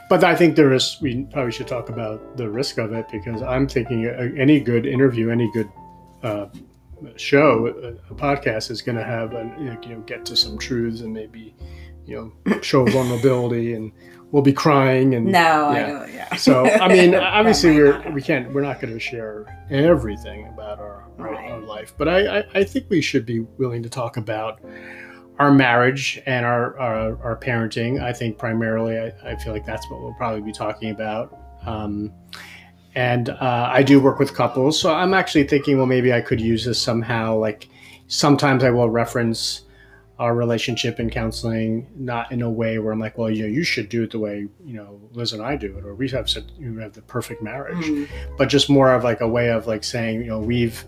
But 0.09 0.23
I 0.23 0.35
think 0.35 0.55
there 0.55 0.73
is. 0.73 0.97
We 1.01 1.23
probably 1.31 1.51
should 1.51 1.67
talk 1.67 1.89
about 1.89 2.37
the 2.37 2.49
risk 2.49 2.77
of 2.77 2.93
it 2.93 3.07
because 3.11 3.41
I'm 3.41 3.67
thinking 3.67 4.05
any 4.05 4.59
good 4.59 4.85
interview, 4.85 5.29
any 5.29 5.49
good 5.51 5.69
uh, 6.23 6.47
show, 7.15 7.67
a, 7.67 8.11
a, 8.11 8.15
podcast 8.15 8.71
is 8.71 8.81
going 8.81 8.97
to 8.97 9.03
have 9.03 9.33
a, 9.33 9.55
you 9.59 9.89
know 9.89 10.01
get 10.05 10.25
to 10.25 10.35
some 10.35 10.57
truths 10.57 11.01
and 11.01 11.13
maybe 11.13 11.55
you 12.05 12.33
know 12.45 12.61
show 12.61 12.85
vulnerability 12.85 13.73
and 13.73 13.91
we'll 14.35 14.43
be 14.43 14.51
crying 14.51 15.15
and 15.15 15.27
no, 15.27 15.71
yeah. 15.71 16.05
yeah. 16.07 16.35
so 16.35 16.65
I 16.65 16.89
mean, 16.89 17.15
obviously 17.39 17.73
we're 17.77 18.11
we 18.11 18.21
can't 18.21 18.51
we're 18.51 18.63
not 18.63 18.81
going 18.81 18.93
to 18.93 18.99
share 18.99 19.45
everything 19.69 20.49
about 20.49 20.77
our, 20.77 21.05
right. 21.17 21.51
our, 21.51 21.61
life, 21.61 21.93
but 21.97 22.09
I, 22.09 22.39
I, 22.39 22.43
I 22.53 22.63
think 22.65 22.87
we 22.89 22.99
should 22.99 23.25
be 23.25 23.39
willing 23.57 23.81
to 23.83 23.89
talk 23.89 24.17
about 24.17 24.59
our 25.39 25.53
marriage 25.53 26.21
and 26.25 26.45
our 26.45 26.77
our, 26.77 27.23
our 27.23 27.37
parenting. 27.37 28.03
I 28.03 28.11
think 28.11 28.37
primarily 28.37 28.99
I, 28.99 29.13
I 29.23 29.35
feel 29.37 29.53
like 29.53 29.65
that's 29.65 29.89
what 29.89 30.01
we'll 30.01 30.15
probably 30.15 30.41
be 30.41 30.51
talking 30.51 30.89
about. 30.89 31.39
Um, 31.65 32.11
and 32.93 33.29
uh, 33.29 33.69
I 33.71 33.83
do 33.83 34.01
work 34.01 34.19
with 34.19 34.33
couples, 34.33 34.77
so 34.77 34.93
I'm 34.93 35.13
actually 35.13 35.47
thinking, 35.47 35.77
well, 35.77 35.85
maybe 35.85 36.11
I 36.11 36.19
could 36.19 36.41
use 36.41 36.65
this 36.65 36.81
somehow. 36.81 37.37
Like 37.37 37.69
sometimes 38.07 38.65
I 38.65 38.69
will 38.69 38.89
reference 38.89 39.61
our 40.17 40.33
relationship 40.33 40.99
in 40.99 41.09
counseling, 41.09 41.87
not 41.95 42.31
in 42.31 42.41
a 42.41 42.49
way 42.49 42.79
where 42.79 42.93
I'm 42.93 42.99
like, 42.99 43.17
well, 43.17 43.29
you 43.29 43.43
know, 43.43 43.49
you 43.49 43.63
should 43.63 43.89
do 43.89 44.03
it 44.03 44.11
the 44.11 44.19
way 44.19 44.47
you 44.63 44.73
know 44.73 45.01
Liz 45.11 45.33
and 45.33 45.41
I 45.41 45.55
do 45.55 45.77
it, 45.77 45.85
or 45.85 45.93
we 45.95 46.09
have 46.09 46.29
said 46.29 46.51
you 46.57 46.77
have 46.77 46.93
the 46.93 47.01
perfect 47.01 47.41
marriage, 47.41 47.85
mm. 47.85 48.07
but 48.37 48.47
just 48.47 48.69
more 48.69 48.93
of 48.93 49.03
like 49.03 49.21
a 49.21 49.27
way 49.27 49.49
of 49.49 49.67
like 49.67 49.83
saying, 49.83 50.21
you 50.21 50.27
know, 50.27 50.39
we've 50.39 50.85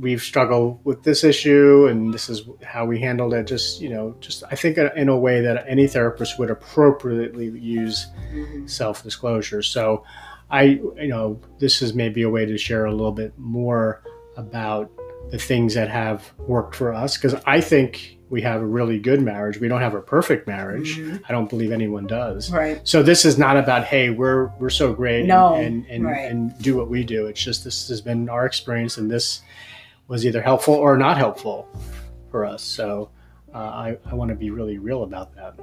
we've 0.00 0.22
struggled 0.22 0.78
with 0.84 1.02
this 1.02 1.24
issue 1.24 1.86
and 1.86 2.12
this 2.12 2.28
is 2.28 2.42
how 2.62 2.84
we 2.84 3.00
handled 3.00 3.32
it 3.32 3.46
just 3.46 3.80
you 3.80 3.88
know 3.88 4.14
just 4.20 4.42
i 4.50 4.54
think 4.54 4.76
in 4.76 5.08
a 5.08 5.16
way 5.16 5.40
that 5.40 5.64
any 5.66 5.86
therapist 5.86 6.38
would 6.38 6.50
appropriately 6.50 7.46
use 7.58 8.06
mm-hmm. 8.30 8.66
self-disclosure 8.66 9.62
so 9.62 10.04
i 10.50 10.62
you 10.62 11.08
know 11.08 11.40
this 11.58 11.80
is 11.80 11.94
maybe 11.94 12.22
a 12.22 12.30
way 12.30 12.44
to 12.44 12.58
share 12.58 12.84
a 12.84 12.90
little 12.90 13.12
bit 13.12 13.32
more 13.38 14.02
about 14.36 14.90
the 15.30 15.38
things 15.38 15.74
that 15.74 15.88
have 15.88 16.30
worked 16.40 16.74
for 16.74 16.92
us 16.92 17.16
because 17.16 17.34
i 17.46 17.60
think 17.60 18.15
we 18.28 18.42
have 18.42 18.60
a 18.60 18.66
really 18.66 18.98
good 18.98 19.22
marriage. 19.22 19.58
We 19.58 19.68
don't 19.68 19.80
have 19.80 19.94
a 19.94 20.00
perfect 20.00 20.46
marriage. 20.46 20.98
Mm-hmm. 20.98 21.24
I 21.28 21.32
don't 21.32 21.48
believe 21.48 21.70
anyone 21.70 22.06
does. 22.06 22.50
Right. 22.50 22.80
So 22.86 23.02
this 23.02 23.24
is 23.24 23.38
not 23.38 23.56
about 23.56 23.84
hey, 23.84 24.10
we're 24.10 24.46
we're 24.58 24.70
so 24.70 24.92
great 24.92 25.26
no. 25.26 25.54
and 25.54 25.86
and, 25.86 26.04
right. 26.04 26.30
and 26.30 26.56
do 26.60 26.76
what 26.76 26.88
we 26.88 27.04
do. 27.04 27.26
It's 27.26 27.42
just 27.42 27.62
this 27.62 27.88
has 27.88 28.00
been 28.00 28.28
our 28.28 28.44
experience, 28.44 28.96
and 28.96 29.10
this 29.10 29.42
was 30.08 30.26
either 30.26 30.42
helpful 30.42 30.74
or 30.74 30.96
not 30.96 31.16
helpful 31.16 31.68
for 32.30 32.44
us. 32.44 32.62
So 32.62 33.10
uh, 33.54 33.58
I 33.58 33.98
I 34.04 34.14
want 34.14 34.30
to 34.30 34.34
be 34.34 34.50
really 34.50 34.78
real 34.78 35.04
about 35.04 35.34
that. 35.36 35.54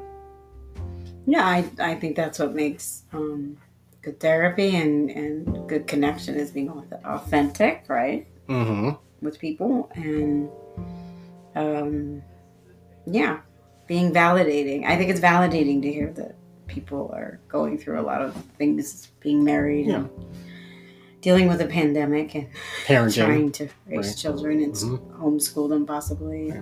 Yeah, 1.25 1.45
I 1.45 1.69
I 1.79 1.95
think 1.95 2.15
that's 2.15 2.39
what 2.39 2.53
makes 2.53 3.03
um, 3.11 3.57
good 4.01 4.19
therapy 4.21 4.77
and 4.77 5.09
and 5.09 5.67
good 5.67 5.85
connection 5.85 6.35
is 6.35 6.51
being 6.51 6.69
authentic, 7.03 7.85
right? 7.89 8.25
Mm-hmm. 8.47 8.91
With 9.21 9.37
people 9.37 9.91
and. 9.95 10.49
Um, 11.55 12.23
yeah, 13.05 13.39
being 13.87 14.13
validating. 14.13 14.85
I 14.85 14.97
think 14.97 15.09
it's 15.09 15.19
validating 15.19 15.81
to 15.81 15.91
hear 15.91 16.11
that 16.13 16.35
people 16.67 17.11
are 17.13 17.39
going 17.47 17.77
through 17.77 17.99
a 17.99 18.01
lot 18.03 18.21
of 18.21 18.35
things, 18.57 19.09
being 19.19 19.43
married 19.43 19.87
yeah. 19.87 19.95
and 19.95 20.09
dealing 21.21 21.47
with 21.47 21.61
a 21.61 21.65
pandemic 21.65 22.35
and 22.35 22.49
Parenting. 22.85 23.25
trying 23.25 23.51
to 23.53 23.67
raise 23.87 24.07
right. 24.07 24.17
children 24.17 24.61
and 24.61 24.73
mm-hmm. 24.73 25.23
homeschool 25.23 25.69
them 25.69 25.85
possibly. 25.85 26.53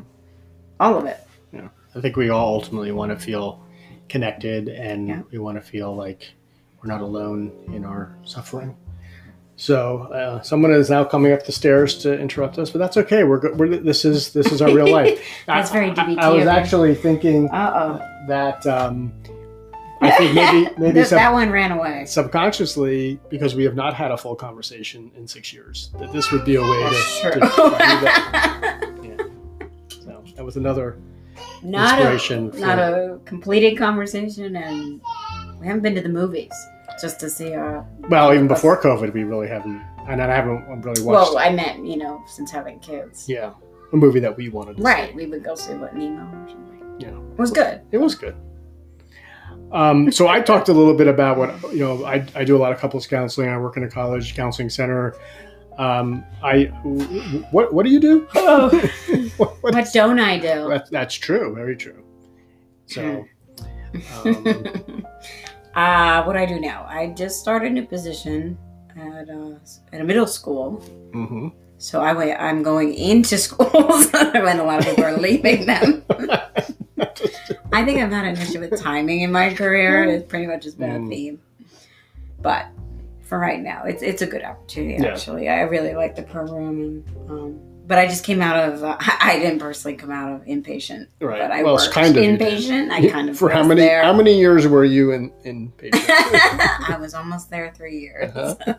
All 0.79 0.97
of 0.97 1.05
it. 1.05 1.19
Yeah. 1.51 1.69
I 1.95 2.01
think 2.01 2.15
we 2.15 2.29
all 2.29 2.55
ultimately 2.55 2.91
want 2.91 3.11
to 3.11 3.19
feel 3.19 3.63
connected 4.09 4.69
and 4.69 5.07
yeah. 5.07 5.21
we 5.31 5.37
want 5.37 5.57
to 5.57 5.61
feel 5.61 5.95
like 5.95 6.31
we're 6.81 6.89
not 6.89 7.01
alone 7.01 7.51
in 7.73 7.85
our 7.85 8.15
suffering. 8.23 8.75
So 9.55 10.03
uh, 10.11 10.41
someone 10.41 10.71
is 10.71 10.89
now 10.89 11.03
coming 11.03 11.33
up 11.33 11.45
the 11.45 11.51
stairs 11.51 11.97
to 11.99 12.17
interrupt 12.17 12.57
us, 12.57 12.71
but 12.71 12.79
that's 12.79 12.97
okay. 12.97 13.23
We're, 13.23 13.53
we're 13.53 13.77
this 13.77 14.05
is 14.05 14.33
this 14.33 14.51
is 14.51 14.61
our 14.61 14.73
real 14.73 14.91
life. 14.91 15.21
that's 15.45 15.69
I, 15.69 15.73
very 15.73 15.91
DBT. 15.91 16.19
I, 16.19 16.27
I 16.27 16.29
was 16.29 16.47
actually 16.47 16.95
thinking 16.95 17.49
Uh-oh. 17.49 17.99
that 18.27 18.65
um, 18.65 19.13
I 20.01 20.11
think 20.11 20.33
maybe 20.33 20.69
maybe 20.77 20.99
that, 20.99 21.07
sub- 21.07 21.19
that 21.19 21.31
one 21.31 21.51
ran 21.51 21.71
away 21.71 22.05
subconsciously 22.05 23.19
because 23.29 23.53
we 23.53 23.63
have 23.63 23.75
not 23.75 23.93
had 23.93 24.11
a 24.11 24.17
full 24.17 24.35
conversation 24.35 25.11
in 25.15 25.27
six 25.27 25.53
years. 25.53 25.91
That 25.99 26.11
this 26.11 26.31
would 26.31 26.43
be 26.43 26.55
a 26.55 26.61
way 26.61 26.89
to, 26.89 27.31
to, 27.31 27.31
to, 27.31 27.39
do 27.39 27.49
that. 27.49 28.87
Yeah. 29.03 29.17
So 29.89 30.23
that 30.35 30.43
was 30.43 30.57
another 30.57 30.97
not 31.61 31.99
inspiration. 31.99 32.47
A, 32.47 32.51
for, 32.51 32.59
not 32.59 32.79
a 32.79 33.19
completed 33.25 33.77
conversation, 33.77 34.55
and 34.55 35.01
we 35.59 35.67
haven't 35.67 35.83
been 35.83 35.95
to 35.95 36.01
the 36.01 36.09
movies 36.09 36.53
just 36.99 37.19
to 37.19 37.29
see. 37.29 37.53
Uh, 37.53 37.83
well, 38.09 38.33
even 38.33 38.47
before 38.47 38.81
COVID, 38.81 39.13
we 39.13 39.23
really 39.23 39.47
haven't, 39.47 39.81
and 40.07 40.21
I 40.21 40.35
haven't 40.35 40.65
really 40.83 41.01
watched. 41.03 41.05
Well, 41.05 41.37
I 41.37 41.49
meant 41.51 41.85
you 41.85 41.97
know 41.97 42.23
since 42.27 42.49
having 42.51 42.79
kids. 42.79 43.25
Yeah, 43.29 43.53
a 43.93 43.95
movie 43.97 44.19
that 44.19 44.35
we 44.35 44.49
wanted. 44.49 44.77
to 44.77 44.83
Right, 44.83 45.09
see. 45.11 45.15
we 45.15 45.25
would 45.27 45.43
go 45.43 45.55
see 45.55 45.73
what 45.73 45.95
Nemo 45.95 46.21
or 46.23 46.49
something. 46.49 46.95
Yeah, 46.99 47.09
it 47.09 47.37
was 47.39 47.51
good. 47.51 47.81
It 47.91 47.97
was 47.97 48.15
good. 48.15 48.35
Um, 49.71 50.11
so 50.11 50.27
I 50.27 50.41
talked 50.41 50.67
a 50.69 50.73
little 50.73 50.93
bit 50.95 51.07
about 51.07 51.37
what 51.37 51.73
you 51.73 51.79
know. 51.79 52.03
I, 52.05 52.25
I 52.35 52.43
do 52.43 52.57
a 52.57 52.59
lot 52.59 52.71
of 52.73 52.79
couples 52.79 53.07
counseling. 53.07 53.49
I 53.49 53.57
work 53.57 53.77
in 53.77 53.83
a 53.83 53.89
college 53.89 54.35
counseling 54.35 54.69
center. 54.69 55.15
Um, 55.77 56.25
I 56.43 56.65
what 57.51 57.73
what 57.73 57.85
do 57.85 57.91
you 57.91 57.99
do? 57.99 58.27
Oh, 58.35 58.69
what, 59.37 59.49
what, 59.63 59.73
what, 59.73 59.87
don't 59.93 60.19
I 60.19 60.37
do? 60.37 60.67
That, 60.69 60.89
that's 60.91 61.15
true. 61.15 61.55
Very 61.55 61.75
true. 61.75 62.03
So. 62.87 63.25
Um, 64.23 65.05
Uh, 65.75 66.23
what 66.23 66.33
do 66.33 66.39
I 66.39 66.45
do 66.45 66.59
now? 66.59 66.85
I 66.87 67.07
just 67.07 67.39
started 67.39 67.71
a 67.71 67.73
new 67.73 67.85
position 67.85 68.57
at, 68.95 69.29
uh, 69.29 69.55
at 69.93 70.01
a 70.01 70.03
middle 70.03 70.27
school. 70.27 70.83
Mm-hmm. 71.11 71.49
So 71.77 72.01
I 72.01 72.13
went, 72.13 72.39
I'm 72.39 72.61
going 72.61 72.93
into 72.93 73.37
schools 73.47 74.11
when 74.11 74.59
a 74.59 74.63
lot 74.63 74.79
of 74.79 74.85
people 74.85 75.03
are 75.03 75.17
leaving 75.17 75.65
them. 75.65 76.03
I 77.73 77.85
think 77.85 78.01
I've 78.01 78.11
had 78.11 78.25
an 78.25 78.37
issue 78.37 78.59
with 78.59 78.79
timing 78.79 79.21
in 79.21 79.31
my 79.31 79.53
career. 79.53 80.03
It's 80.03 80.27
pretty 80.27 80.45
much 80.45 80.63
just 80.63 80.77
been 80.77 80.89
mm. 80.89 81.07
a 81.07 81.09
theme. 81.09 81.41
But 82.41 82.67
for 83.21 83.39
right 83.39 83.61
now, 83.61 83.83
it's 83.85 84.03
it's 84.03 84.21
a 84.21 84.27
good 84.27 84.43
opportunity. 84.43 85.05
Actually, 85.05 85.45
yeah. 85.45 85.55
I 85.55 85.61
really 85.61 85.93
like 85.93 86.15
the 86.15 86.23
program, 86.23 86.81
and 86.81 87.29
um, 87.29 87.59
but 87.91 87.99
I 87.99 88.07
just 88.07 88.23
came 88.23 88.41
out 88.41 88.69
of. 88.69 88.85
Uh, 88.85 88.95
I 88.99 89.37
didn't 89.37 89.59
personally 89.59 89.97
come 89.97 90.11
out 90.11 90.31
of 90.31 90.45
inpatient, 90.45 91.07
right? 91.19 91.41
But 91.41 91.51
I 91.51 91.61
well, 91.61 91.75
worked 91.75 91.91
kind 91.91 92.15
of 92.15 92.23
inpatient. 92.23 92.89
I 92.89 93.09
kind 93.09 93.29
of 93.29 93.37
for 93.37 93.49
how 93.49 93.63
many 93.63 93.81
there. 93.81 94.01
how 94.01 94.13
many 94.13 94.39
years 94.39 94.65
were 94.65 94.85
you 94.85 95.11
in 95.11 95.29
inpatient? 95.43 96.05
I 96.07 96.97
was 96.97 97.13
almost 97.13 97.49
there 97.49 97.73
three 97.75 97.99
years, 97.99 98.33
uh-huh. 98.33 98.75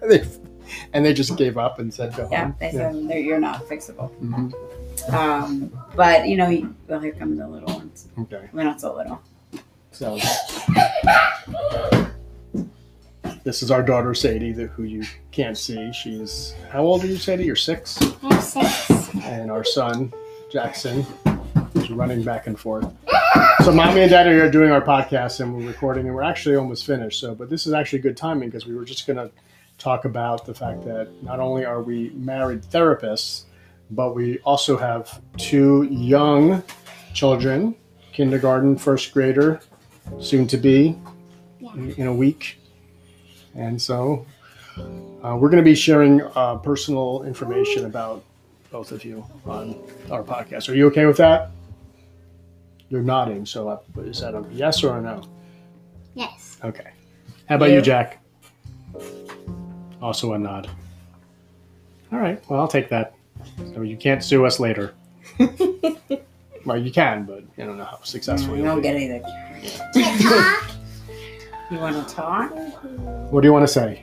and 0.95 1.05
they 1.05 1.13
just 1.13 1.37
gave 1.37 1.59
up 1.59 1.79
and 1.79 1.93
said, 1.93 2.17
"Go 2.17 2.27
yeah, 2.33 2.45
home." 2.45 2.57
They 2.59 2.71
said, 2.71 2.95
"You're 3.23 3.39
not 3.39 3.67
fixable." 3.67 4.11
Mm-hmm. 4.23 5.15
Um, 5.15 5.79
but 5.95 6.27
you 6.27 6.39
know, 6.39 6.75
well, 6.89 6.99
here 6.99 7.13
come 7.13 7.37
the 7.37 7.47
little 7.47 7.75
ones. 7.75 8.09
Okay, 8.19 8.49
we're 8.55 8.65
not 8.65 8.81
so 8.81 8.97
little. 8.97 9.21
So. 9.91 10.19
This 13.45 13.61
is 13.61 13.73
our 13.73 13.83
daughter 13.83 14.15
Sadie, 14.15 14.53
the, 14.53 14.69
who 14.69 14.85
you 14.85 15.03
can't 15.33 15.59
see. 15.59 15.93
She's 15.93 16.55
how 16.71 16.85
old 16.85 17.03
are 17.03 17.09
you, 17.09 17.17
Sadie? 17.17 17.45
You're 17.45 17.57
six. 17.57 17.99
I'm 18.23 18.41
six. 18.41 19.02
And 19.23 19.51
our 19.51 19.65
son 19.65 20.13
Jackson 20.51 21.07
is 21.75 21.91
running 21.91 22.23
back 22.23 22.47
and 22.47 22.59
forth. 22.59 22.93
So 23.65 23.73
mommy 23.73 24.03
and 24.03 24.11
daddy 24.11 24.31
are 24.31 24.51
doing 24.51 24.71
our 24.71 24.83
podcast 24.83 25.41
and 25.41 25.55
we're 25.55 25.67
recording 25.67 26.07
and 26.07 26.15
we're 26.15 26.23
actually 26.23 26.57
almost 26.57 26.85
finished. 26.85 27.21
So, 27.21 27.35
but 27.35 27.49
this 27.49 27.67
is 27.67 27.73
actually 27.73 28.01
good 28.01 28.17
timing 28.17 28.49
because 28.49 28.67
we 28.67 28.75
were 28.75 28.85
just 28.85 29.07
gonna 29.07 29.31
talk 29.79 30.05
about 30.05 30.45
the 30.47 30.55
fact 30.55 30.85
that 30.85 31.11
not 31.23 31.41
only 31.41 31.65
are 31.65 31.83
we 31.83 32.11
married 32.11 32.63
therapists, 32.63 33.45
but 33.91 34.15
we 34.15 34.39
also 34.41 34.77
have 34.77 35.21
two 35.37 35.85
young 35.85 36.63
children, 37.15 37.75
kindergarten, 38.13 38.77
first 38.77 39.13
grader, 39.13 39.61
soon 40.19 40.47
to 40.47 40.57
be 40.57 40.99
yeah. 41.61 41.95
in 41.97 42.07
a 42.07 42.15
week. 42.15 42.59
And 43.55 43.81
so 43.81 44.27
uh, 44.79 45.37
we're 45.39 45.51
going 45.51 45.63
to 45.63 45.63
be 45.63 45.75
sharing 45.75 46.23
uh, 46.35 46.57
personal 46.57 47.25
information 47.25 47.85
about 47.85 48.25
both 48.73 48.91
of 48.91 49.05
you 49.05 49.25
on 49.47 49.79
our 50.11 50.25
podcast. 50.25 50.69
Are 50.71 50.75
you 50.75 50.87
okay 50.87 51.05
with 51.05 51.19
that? 51.19 51.51
You're 52.89 53.03
nodding, 53.03 53.47
so 53.47 53.69
uh, 53.69 53.79
is 53.99 54.21
that 54.21 54.35
a 54.35 54.45
yes 54.51 54.83
or 54.83 54.99
a 54.99 55.01
no? 55.01 55.23
Yes. 56.15 56.59
Okay. 56.65 56.91
How 57.49 57.57
about 57.57 57.69
you, 57.69 57.77
you 57.77 57.83
Jack? 57.83 58.23
Also 60.01 60.33
a 60.33 60.39
nod. 60.39 60.69
All 62.13 62.19
right. 62.19 62.43
Well, 62.49 62.61
I'll 62.61 62.69
take 62.69 62.89
that. 62.89 63.15
So 63.75 63.83
you 63.83 63.97
can't 63.97 64.23
sue 64.23 64.45
us 64.45 64.59
later. 64.59 64.95
well, 66.65 66.77
you 66.77 66.91
can, 66.91 67.25
but 67.25 67.45
I 67.59 67.67
don't 67.67 67.79
know 67.79 67.85
how 67.85 68.01
successful 68.03 68.57
you 68.57 68.65
don't 68.65 68.79
be. 68.79 68.83
get 68.83 68.97
anything. 68.97 69.23
Yeah. 69.95 70.61
you 71.71 71.79
want 71.79 72.09
to 72.09 72.15
talk? 72.15 72.53
What 73.31 73.43
do 73.43 73.49
you 73.49 73.53
want 73.53 73.67
to 73.67 73.73
say? 73.73 74.03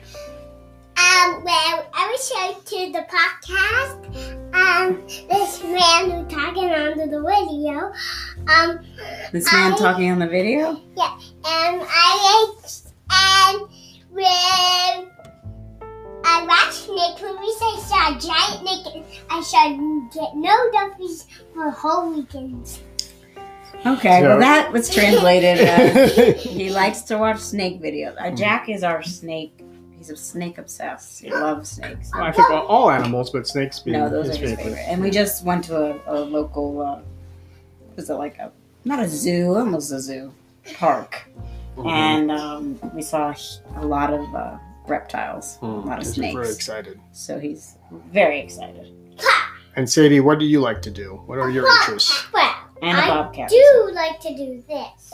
Um, 0.96 1.44
well, 1.44 1.86
I 1.94 2.08
was 2.10 2.28
showing 2.28 2.56
to 2.64 2.92
the 2.92 3.06
podcast. 3.08 4.49
Um, 4.90 5.06
this 5.06 5.62
man 5.62 6.10
who's 6.10 6.32
talking 6.32 6.70
on 6.70 6.98
the 6.98 7.06
video. 7.06 7.92
Um, 8.48 8.80
this 9.30 9.52
man 9.52 9.72
I, 9.72 9.76
talking 9.76 10.10
on 10.10 10.18
the 10.18 10.26
video? 10.26 10.80
Yeah, 10.96 11.16
and 11.44 11.82
I 11.82 12.46
and 13.12 13.60
when 14.10 15.10
I 16.24 16.44
watched 16.44 16.88
Nick 16.88 17.22
movies. 17.22 17.56
I 17.62 17.78
saw 17.86 18.16
a 18.16 18.20
giant 18.20 18.64
Nick. 18.64 19.24
I 19.30 19.40
saw 19.42 19.68
get 20.12 20.36
no 20.36 20.70
Duffies 20.72 21.26
for 21.54 21.70
whole 21.70 22.12
weekends. 22.12 22.82
Okay, 23.86 24.20
so, 24.20 24.28
well 24.28 24.38
that 24.40 24.72
was 24.72 24.90
translated. 24.90 26.36
He 26.36 26.70
likes 26.70 27.02
to 27.02 27.16
watch 27.16 27.38
snake 27.38 27.80
videos. 27.80 28.20
Uh, 28.20 28.32
Jack 28.32 28.68
is 28.68 28.82
our 28.82 29.02
snake. 29.04 29.64
He's 30.00 30.08
a 30.08 30.16
snake 30.16 30.56
obsessed. 30.56 31.20
He 31.20 31.30
loves 31.30 31.72
snakes. 31.72 32.10
Well, 32.14 32.22
I 32.22 32.32
think 32.32 32.48
all 32.48 32.90
animals, 32.90 33.28
but 33.28 33.46
snakes 33.46 33.80
being 33.80 33.98
no, 33.98 34.08
those 34.08 34.28
his 34.28 34.36
are 34.36 34.40
his 34.40 34.50
favorite. 34.52 34.64
favorite. 34.64 34.84
And 34.88 35.02
we 35.02 35.10
just 35.10 35.44
went 35.44 35.62
to 35.64 35.76
a, 35.76 36.00
a 36.06 36.18
local. 36.24 36.80
Uh, 36.80 37.00
was 37.96 38.08
it 38.08 38.14
like 38.14 38.38
a 38.38 38.50
not 38.86 39.00
a 39.00 39.06
zoo, 39.06 39.54
almost 39.54 39.92
a 39.92 40.00
zoo 40.00 40.32
park, 40.76 41.28
mm-hmm. 41.76 41.86
and 41.86 42.30
um, 42.30 42.80
we 42.94 43.02
saw 43.02 43.34
a 43.76 43.84
lot 43.84 44.10
of 44.10 44.34
uh, 44.34 44.56
reptiles, 44.86 45.58
mm, 45.60 45.84
a 45.84 45.86
lot 45.86 45.98
of 45.98 46.06
snakes. 46.06 46.34
Very 46.34 46.50
excited. 46.50 46.98
So 47.12 47.38
he's 47.38 47.76
very 48.10 48.40
excited. 48.40 48.94
And 49.76 49.88
Sadie, 49.88 50.20
what 50.20 50.38
do 50.38 50.46
you 50.46 50.60
like 50.60 50.80
to 50.80 50.90
do? 50.90 51.20
What 51.26 51.38
are 51.38 51.50
your 51.50 51.66
interests? 51.66 52.24
Well, 52.32 52.54
and 52.80 52.96
a 52.96 53.02
bobcat. 53.02 53.50
I 53.52 53.54
do 53.54 53.92
like 53.94 54.18
to 54.20 54.34
do 54.34 54.64
this. 54.66 55.12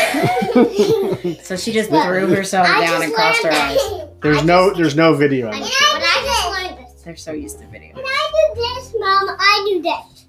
so 1.42 1.56
she 1.56 1.72
just 1.72 1.90
well, 1.90 2.06
threw 2.06 2.26
herself 2.34 2.66
I 2.68 2.86
down 2.86 3.02
and 3.02 3.12
crossed 3.12 3.42
her 3.42 3.50
eyes. 3.50 3.78
There's 4.22 4.38
I 4.38 4.42
no, 4.42 4.68
just, 4.68 4.78
there's 4.78 4.96
no 4.96 5.14
video 5.14 5.50
on 5.50 5.60
this. 5.60 5.70
Show. 5.70 5.84
I 5.96 6.22
just 6.24 6.50
learned 6.50 6.86
this. 6.86 7.02
They're 7.02 7.16
so 7.16 7.32
used 7.32 7.58
to 7.60 7.66
video. 7.66 7.94
When 7.94 8.04
I 8.04 8.50
do 8.54 8.60
this, 8.60 8.94
Mom, 8.98 9.36
I 9.38 9.64
do 9.68 9.82
this. 9.82 10.26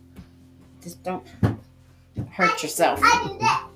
Just 0.84 1.04
don't 1.04 1.24
hurt 2.32 2.64
yourself. 2.64 3.00
I 3.04 3.28
do 3.28 3.38
this. 3.38 3.72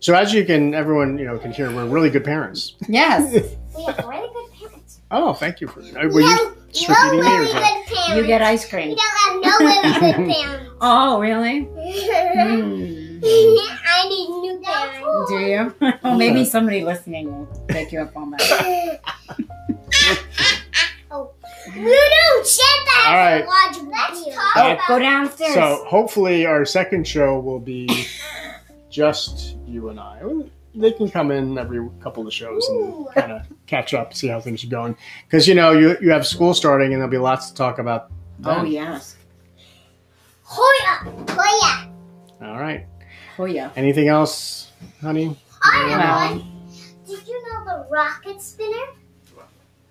So 0.00 0.14
as 0.14 0.32
you 0.32 0.44
can, 0.46 0.74
everyone 0.74 1.18
you 1.18 1.26
know 1.26 1.38
can 1.38 1.52
hear, 1.52 1.74
we're 1.74 1.86
really 1.86 2.10
good 2.10 2.24
parents. 2.24 2.74
Yes. 2.88 3.32
we 3.76 3.84
have 3.84 3.98
really 4.06 4.28
good 4.32 4.52
parents. 4.58 5.00
Oh, 5.10 5.34
thank 5.34 5.60
you 5.60 5.68
for. 5.68 5.80
Uh, 5.80 6.08
were 6.08 6.20
you 6.20 6.54
no 6.88 7.10
really 7.10 7.18
good 7.18 7.86
parents. 7.86 8.16
You 8.16 8.26
get 8.26 8.42
ice 8.42 8.68
cream. 8.68 8.90
We 8.90 8.94
don't 8.94 9.44
have 9.44 9.60
no 9.60 9.66
really 9.66 10.00
good 10.00 10.34
parents. 10.34 10.70
Oh, 10.80 11.20
really? 11.20 11.66
mm. 11.66 12.99
I 13.24 14.08
need 14.08 14.28
new 14.28 14.60
parents. 14.64 15.30
Do 15.30 15.38
you? 15.38 15.74
well, 16.02 16.16
maybe 16.18 16.44
somebody 16.44 16.82
listening 16.82 17.30
will 17.30 17.66
take 17.68 17.92
you 17.92 18.00
up 18.00 18.16
on 18.16 18.30
that. 18.30 19.00
oh. 21.10 21.30
Ludo, 21.76 22.44
shut 22.44 22.66
that. 22.86 23.04
All 23.06 23.14
right. 23.14 23.46
Let's 23.46 24.24
talk 24.34 24.56
oh, 24.56 24.72
about 24.72 24.88
go 24.88 24.98
downstairs. 24.98 25.54
So 25.54 25.84
hopefully 25.86 26.46
our 26.46 26.64
second 26.64 27.06
show 27.06 27.38
will 27.38 27.60
be 27.60 28.06
just 28.88 29.56
you 29.66 29.90
and 29.90 30.00
I. 30.00 30.22
They 30.74 30.92
can 30.92 31.10
come 31.10 31.30
in 31.30 31.58
every 31.58 31.86
couple 32.00 32.26
of 32.26 32.32
shows 32.32 32.66
and 32.68 33.06
kind 33.14 33.32
of 33.32 33.46
catch 33.66 33.92
up, 33.92 34.14
see 34.14 34.28
how 34.28 34.40
things 34.40 34.64
are 34.64 34.68
going. 34.68 34.96
Because 35.26 35.46
you 35.46 35.54
know 35.54 35.72
you 35.72 35.96
you 36.00 36.10
have 36.10 36.26
school 36.26 36.54
starting, 36.54 36.92
and 36.92 37.00
there'll 37.00 37.10
be 37.10 37.18
lots 37.18 37.50
to 37.50 37.54
talk 37.54 37.78
about. 37.78 38.10
Oh, 38.44 38.54
then. 38.54 38.60
Oh 38.60 38.64
yes. 38.64 39.16
Hoya, 40.42 41.12
Hoya. 41.28 41.92
All 42.42 42.58
right. 42.58 42.86
Hoya. 43.40 43.72
Anything 43.74 44.08
else, 44.08 44.70
honey? 45.00 45.34
I 45.62 46.34
know. 46.36 46.44
Did 47.06 47.26
you 47.26 47.42
know 47.48 47.64
the 47.64 47.86
rocket 47.88 48.38
spinner? 48.42 48.84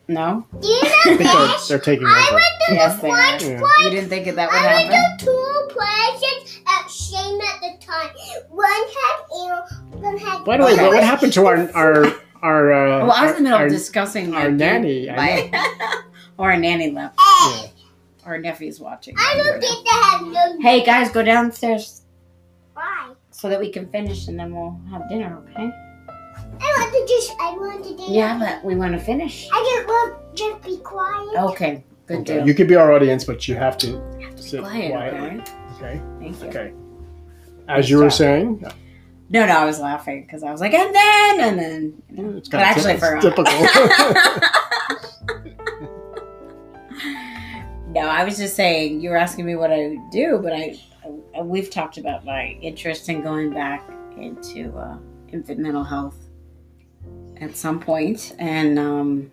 No. 0.08 0.46
Do 0.62 0.68
you 0.68 0.84
know 0.84 1.18
they're, 1.18 1.58
they're, 1.68 1.80
taking 1.80 2.06
over. 2.06 2.16
I 2.16 2.30
went 2.32 2.46
to 2.68 2.74
yes, 2.76 2.96
the 3.02 3.10
first 3.10 3.50
yeah. 3.50 3.60
place. 3.60 3.72
You 3.80 3.90
didn't 3.90 4.10
think 4.10 4.36
that 4.36 4.52
would 4.52 4.56
I 4.56 4.62
happen? 4.62 4.92
I 4.92 5.02
went 5.02 5.20
to 5.20 5.26
two 5.26 5.68
places 5.70 6.62
at 6.68 6.92
Shane 6.92 7.42
at 7.42 7.60
the 7.60 7.84
time. 7.84 8.10
One 8.50 8.70
had 8.70 9.18
you 9.32 9.98
one 9.98 10.18
had. 10.20 10.46
By 10.46 10.58
the 10.58 10.66
way, 10.66 10.76
what 10.76 11.04
happened 11.04 11.34
to 11.34 11.48
our 11.48 11.72
our 11.72 12.06
our? 12.44 12.72
Uh, 12.72 13.08
well, 13.08 13.12
I 13.14 13.26
was 13.26 13.32
in 13.32 13.38
the 13.38 13.44
middle 13.46 13.58
our, 13.58 13.66
of 13.66 13.72
discussing 13.72 14.36
our 14.36 14.52
nanny. 14.52 15.10
or 15.10 16.52
our 16.52 16.56
nanny 16.56 16.92
left. 16.92 17.20
Yeah. 17.20 17.68
Our 18.26 18.38
nephew's 18.38 18.80
watching. 18.80 19.16
I 19.18 19.42
don't 19.44 19.60
think 19.60 19.88
they 19.88 19.92
have 19.92 20.22
no. 20.22 20.62
Hey 20.62 20.86
guys, 20.86 21.10
go 21.10 21.24
downstairs. 21.24 22.04
Why? 23.39 23.41
So 23.41 23.49
that 23.49 23.60
we 23.60 23.69
can 23.71 23.88
finish 23.89 24.28
and 24.28 24.39
then 24.39 24.54
we'll 24.54 24.80
have 24.91 25.08
dinner. 25.10 25.41
Okay. 25.49 25.71
I 26.62 26.73
want 26.78 26.93
to 26.93 27.06
just, 27.08 27.32
I 27.39 27.52
want 27.52 27.84
to 27.86 27.95
do 27.97 28.04
Yeah, 28.12 28.38
but 28.38 28.63
we 28.65 28.75
want 28.75 28.93
to 28.93 28.99
finish. 28.99 29.47
I 29.52 29.63
just 29.75 29.88
want 29.88 30.36
just 30.36 30.62
be 30.63 30.78
quiet. 30.78 31.38
Okay, 31.52 31.84
good 32.06 32.23
deal. 32.25 32.45
You 32.45 32.54
could 32.54 32.67
be 32.67 32.75
our 32.75 32.93
audience, 32.93 33.23
but 33.23 33.47
you 33.47 33.56
have 33.56 33.78
to, 33.80 34.02
have 34.21 34.36
to 34.36 34.43
sit 34.43 34.62
quiet, 34.62 34.91
quietly. 34.91 35.41
Okay. 35.75 36.02
Thank 36.19 36.41
you. 36.41 36.47
Okay. 36.47 36.73
As 37.67 37.89
you 37.89 37.97
were 37.97 38.10
saying. 38.10 38.63
No, 39.30 39.45
no, 39.45 39.54
I 39.54 39.65
was 39.65 39.80
laughing 39.80 40.23
because 40.23 40.43
I 40.43 40.52
was 40.52 40.60
like, 40.60 40.73
and 40.73 40.93
then, 40.93 41.39
and 41.39 41.60
then. 41.60 42.02
You 42.10 42.23
know, 42.23 42.38
it's 42.38 42.49
but 42.49 42.62
actually, 42.62 42.97
for 42.97 43.21
typical. 43.21 43.43
no, 47.89 48.02
I 48.02 48.23
was 48.23 48.38
just 48.38 48.56
saying 48.56 49.02
you 49.02 49.12
were 49.12 49.17
asking 49.17 49.45
me 49.45 49.56
what 49.56 49.71
I 49.71 49.97
do, 50.12 50.39
but 50.41 50.52
I, 50.52 50.58
I 50.58 50.88
we've 51.41 51.69
talked 51.69 51.98
about 51.98 52.26
my 52.26 52.58
interest 52.62 53.10
in 53.10 53.22
going 53.22 53.54
back 53.54 53.89
into 54.17 54.76
uh, 54.78 54.98
infant 55.32 55.60
mental 55.60 55.84
health 55.84 56.17
at 57.41 57.56
some 57.56 57.80
point, 57.80 58.36
and 58.39 58.78
um, 58.78 59.32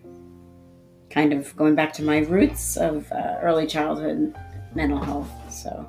kind 1.11 1.33
of 1.33 1.55
going 1.57 1.75
back 1.75 1.93
to 1.95 2.03
my 2.03 2.19
roots 2.19 2.77
of 2.77 3.11
uh, 3.13 3.39
early 3.43 3.67
childhood 3.67 4.35
mental 4.75 4.99
health. 4.99 5.31
So, 5.51 5.89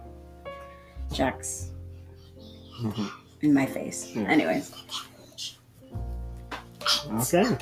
Jack's 1.13 1.71
mm-hmm. 2.81 3.07
in 3.41 3.53
my 3.53 3.65
face. 3.65 4.11
Yeah. 4.15 4.23
Anyways. 4.23 4.73
Okay. 7.21 7.57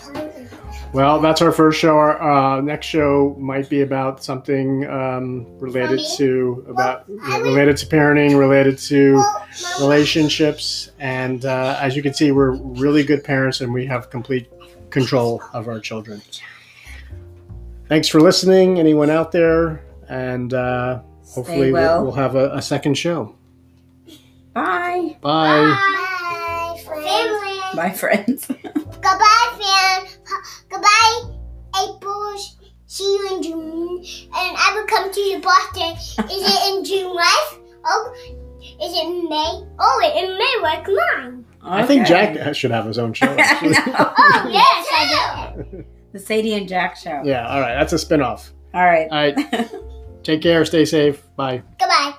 Well, 0.93 1.19
that's 1.19 1.41
our 1.41 1.51
first 1.51 1.79
show. 1.79 1.97
Our 1.97 2.21
uh, 2.21 2.61
next 2.61 2.87
show 2.87 3.35
might 3.37 3.69
be 3.69 3.81
about 3.81 4.23
something 4.23 4.87
um, 4.87 5.45
related 5.59 5.97
Mommy? 5.97 6.17
to 6.17 6.65
about 6.69 7.09
well, 7.09 7.41
related 7.41 7.77
to 7.77 7.85
parenting, 7.87 8.39
related 8.39 8.77
to 8.79 9.15
well, 9.15 9.47
relationships, 9.81 10.91
and 10.99 11.45
uh, 11.45 11.77
as 11.81 11.95
you 11.95 12.01
can 12.01 12.13
see, 12.13 12.31
we're 12.31 12.51
really 12.51 13.03
good 13.03 13.23
parents, 13.23 13.61
and 13.61 13.73
we 13.73 13.85
have 13.85 14.09
complete 14.09 14.49
control 14.89 15.41
of 15.53 15.67
our 15.67 15.79
children. 15.79 16.21
Thanks 17.89 18.07
for 18.07 18.21
listening, 18.21 18.79
anyone 18.79 19.09
out 19.09 19.31
there, 19.31 19.83
and 20.07 20.53
uh, 20.53 21.01
hopefully 21.27 21.71
well. 21.71 21.97
we'll, 21.97 22.05
we'll, 22.05 22.15
have 22.15 22.35
a, 22.35 22.55
a 22.55 22.61
second 22.61 22.97
show. 22.97 23.35
Bye. 24.53 25.17
Bye. 25.19 25.19
Bye, 25.21 25.75
family. 25.75 26.04
Bye, 27.75 27.91
friends. 27.91 28.47
Goodbye, 28.47 29.51
fam. 29.59 30.05
Goodbye, 30.69 31.21
April. 31.83 32.37
See 32.87 33.03
you 33.03 33.35
in 33.35 33.43
June. 33.43 33.97
And 34.35 34.57
I 34.57 34.71
will 34.75 34.87
come 34.87 35.11
to 35.11 35.19
your 35.19 35.39
birthday. 35.41 35.91
Is 35.97 36.17
it 36.17 36.77
in 36.77 36.85
June, 36.85 37.15
right? 37.15 37.59
Oh, 37.85 38.13
is 38.61 38.93
it 38.93 39.29
May? 39.29 39.67
Oh, 39.79 40.01
it 40.03 40.23
in 40.23 40.37
May 40.37 40.61
like 40.61 40.87
mine. 40.87 41.45
Okay. 41.63 41.81
I 41.81 41.85
think 41.85 42.07
Jack 42.07 42.55
should 42.55 42.71
have 42.71 42.85
his 42.85 42.97
own 42.97 43.13
show. 43.13 43.27
oh, 43.29 44.49
yes, 44.51 44.87
I 44.91 45.53
do. 45.71 45.83
The 46.13 46.19
Sadie 46.19 46.53
and 46.53 46.65
Jack 46.65 46.95
show. 46.95 47.21
Yeah, 47.25 47.45
all 47.45 47.59
right. 47.59 47.75
That's 47.77 47.91
a 47.91 47.99
spin 47.99 48.21
off. 48.21 48.53
All 48.73 48.85
right. 48.85 49.09
All 49.11 49.17
right. 49.17 49.69
Take 50.23 50.41
care. 50.41 50.63
Stay 50.63 50.85
safe. 50.85 51.21
Bye. 51.35 51.61
Goodbye. 51.77 52.13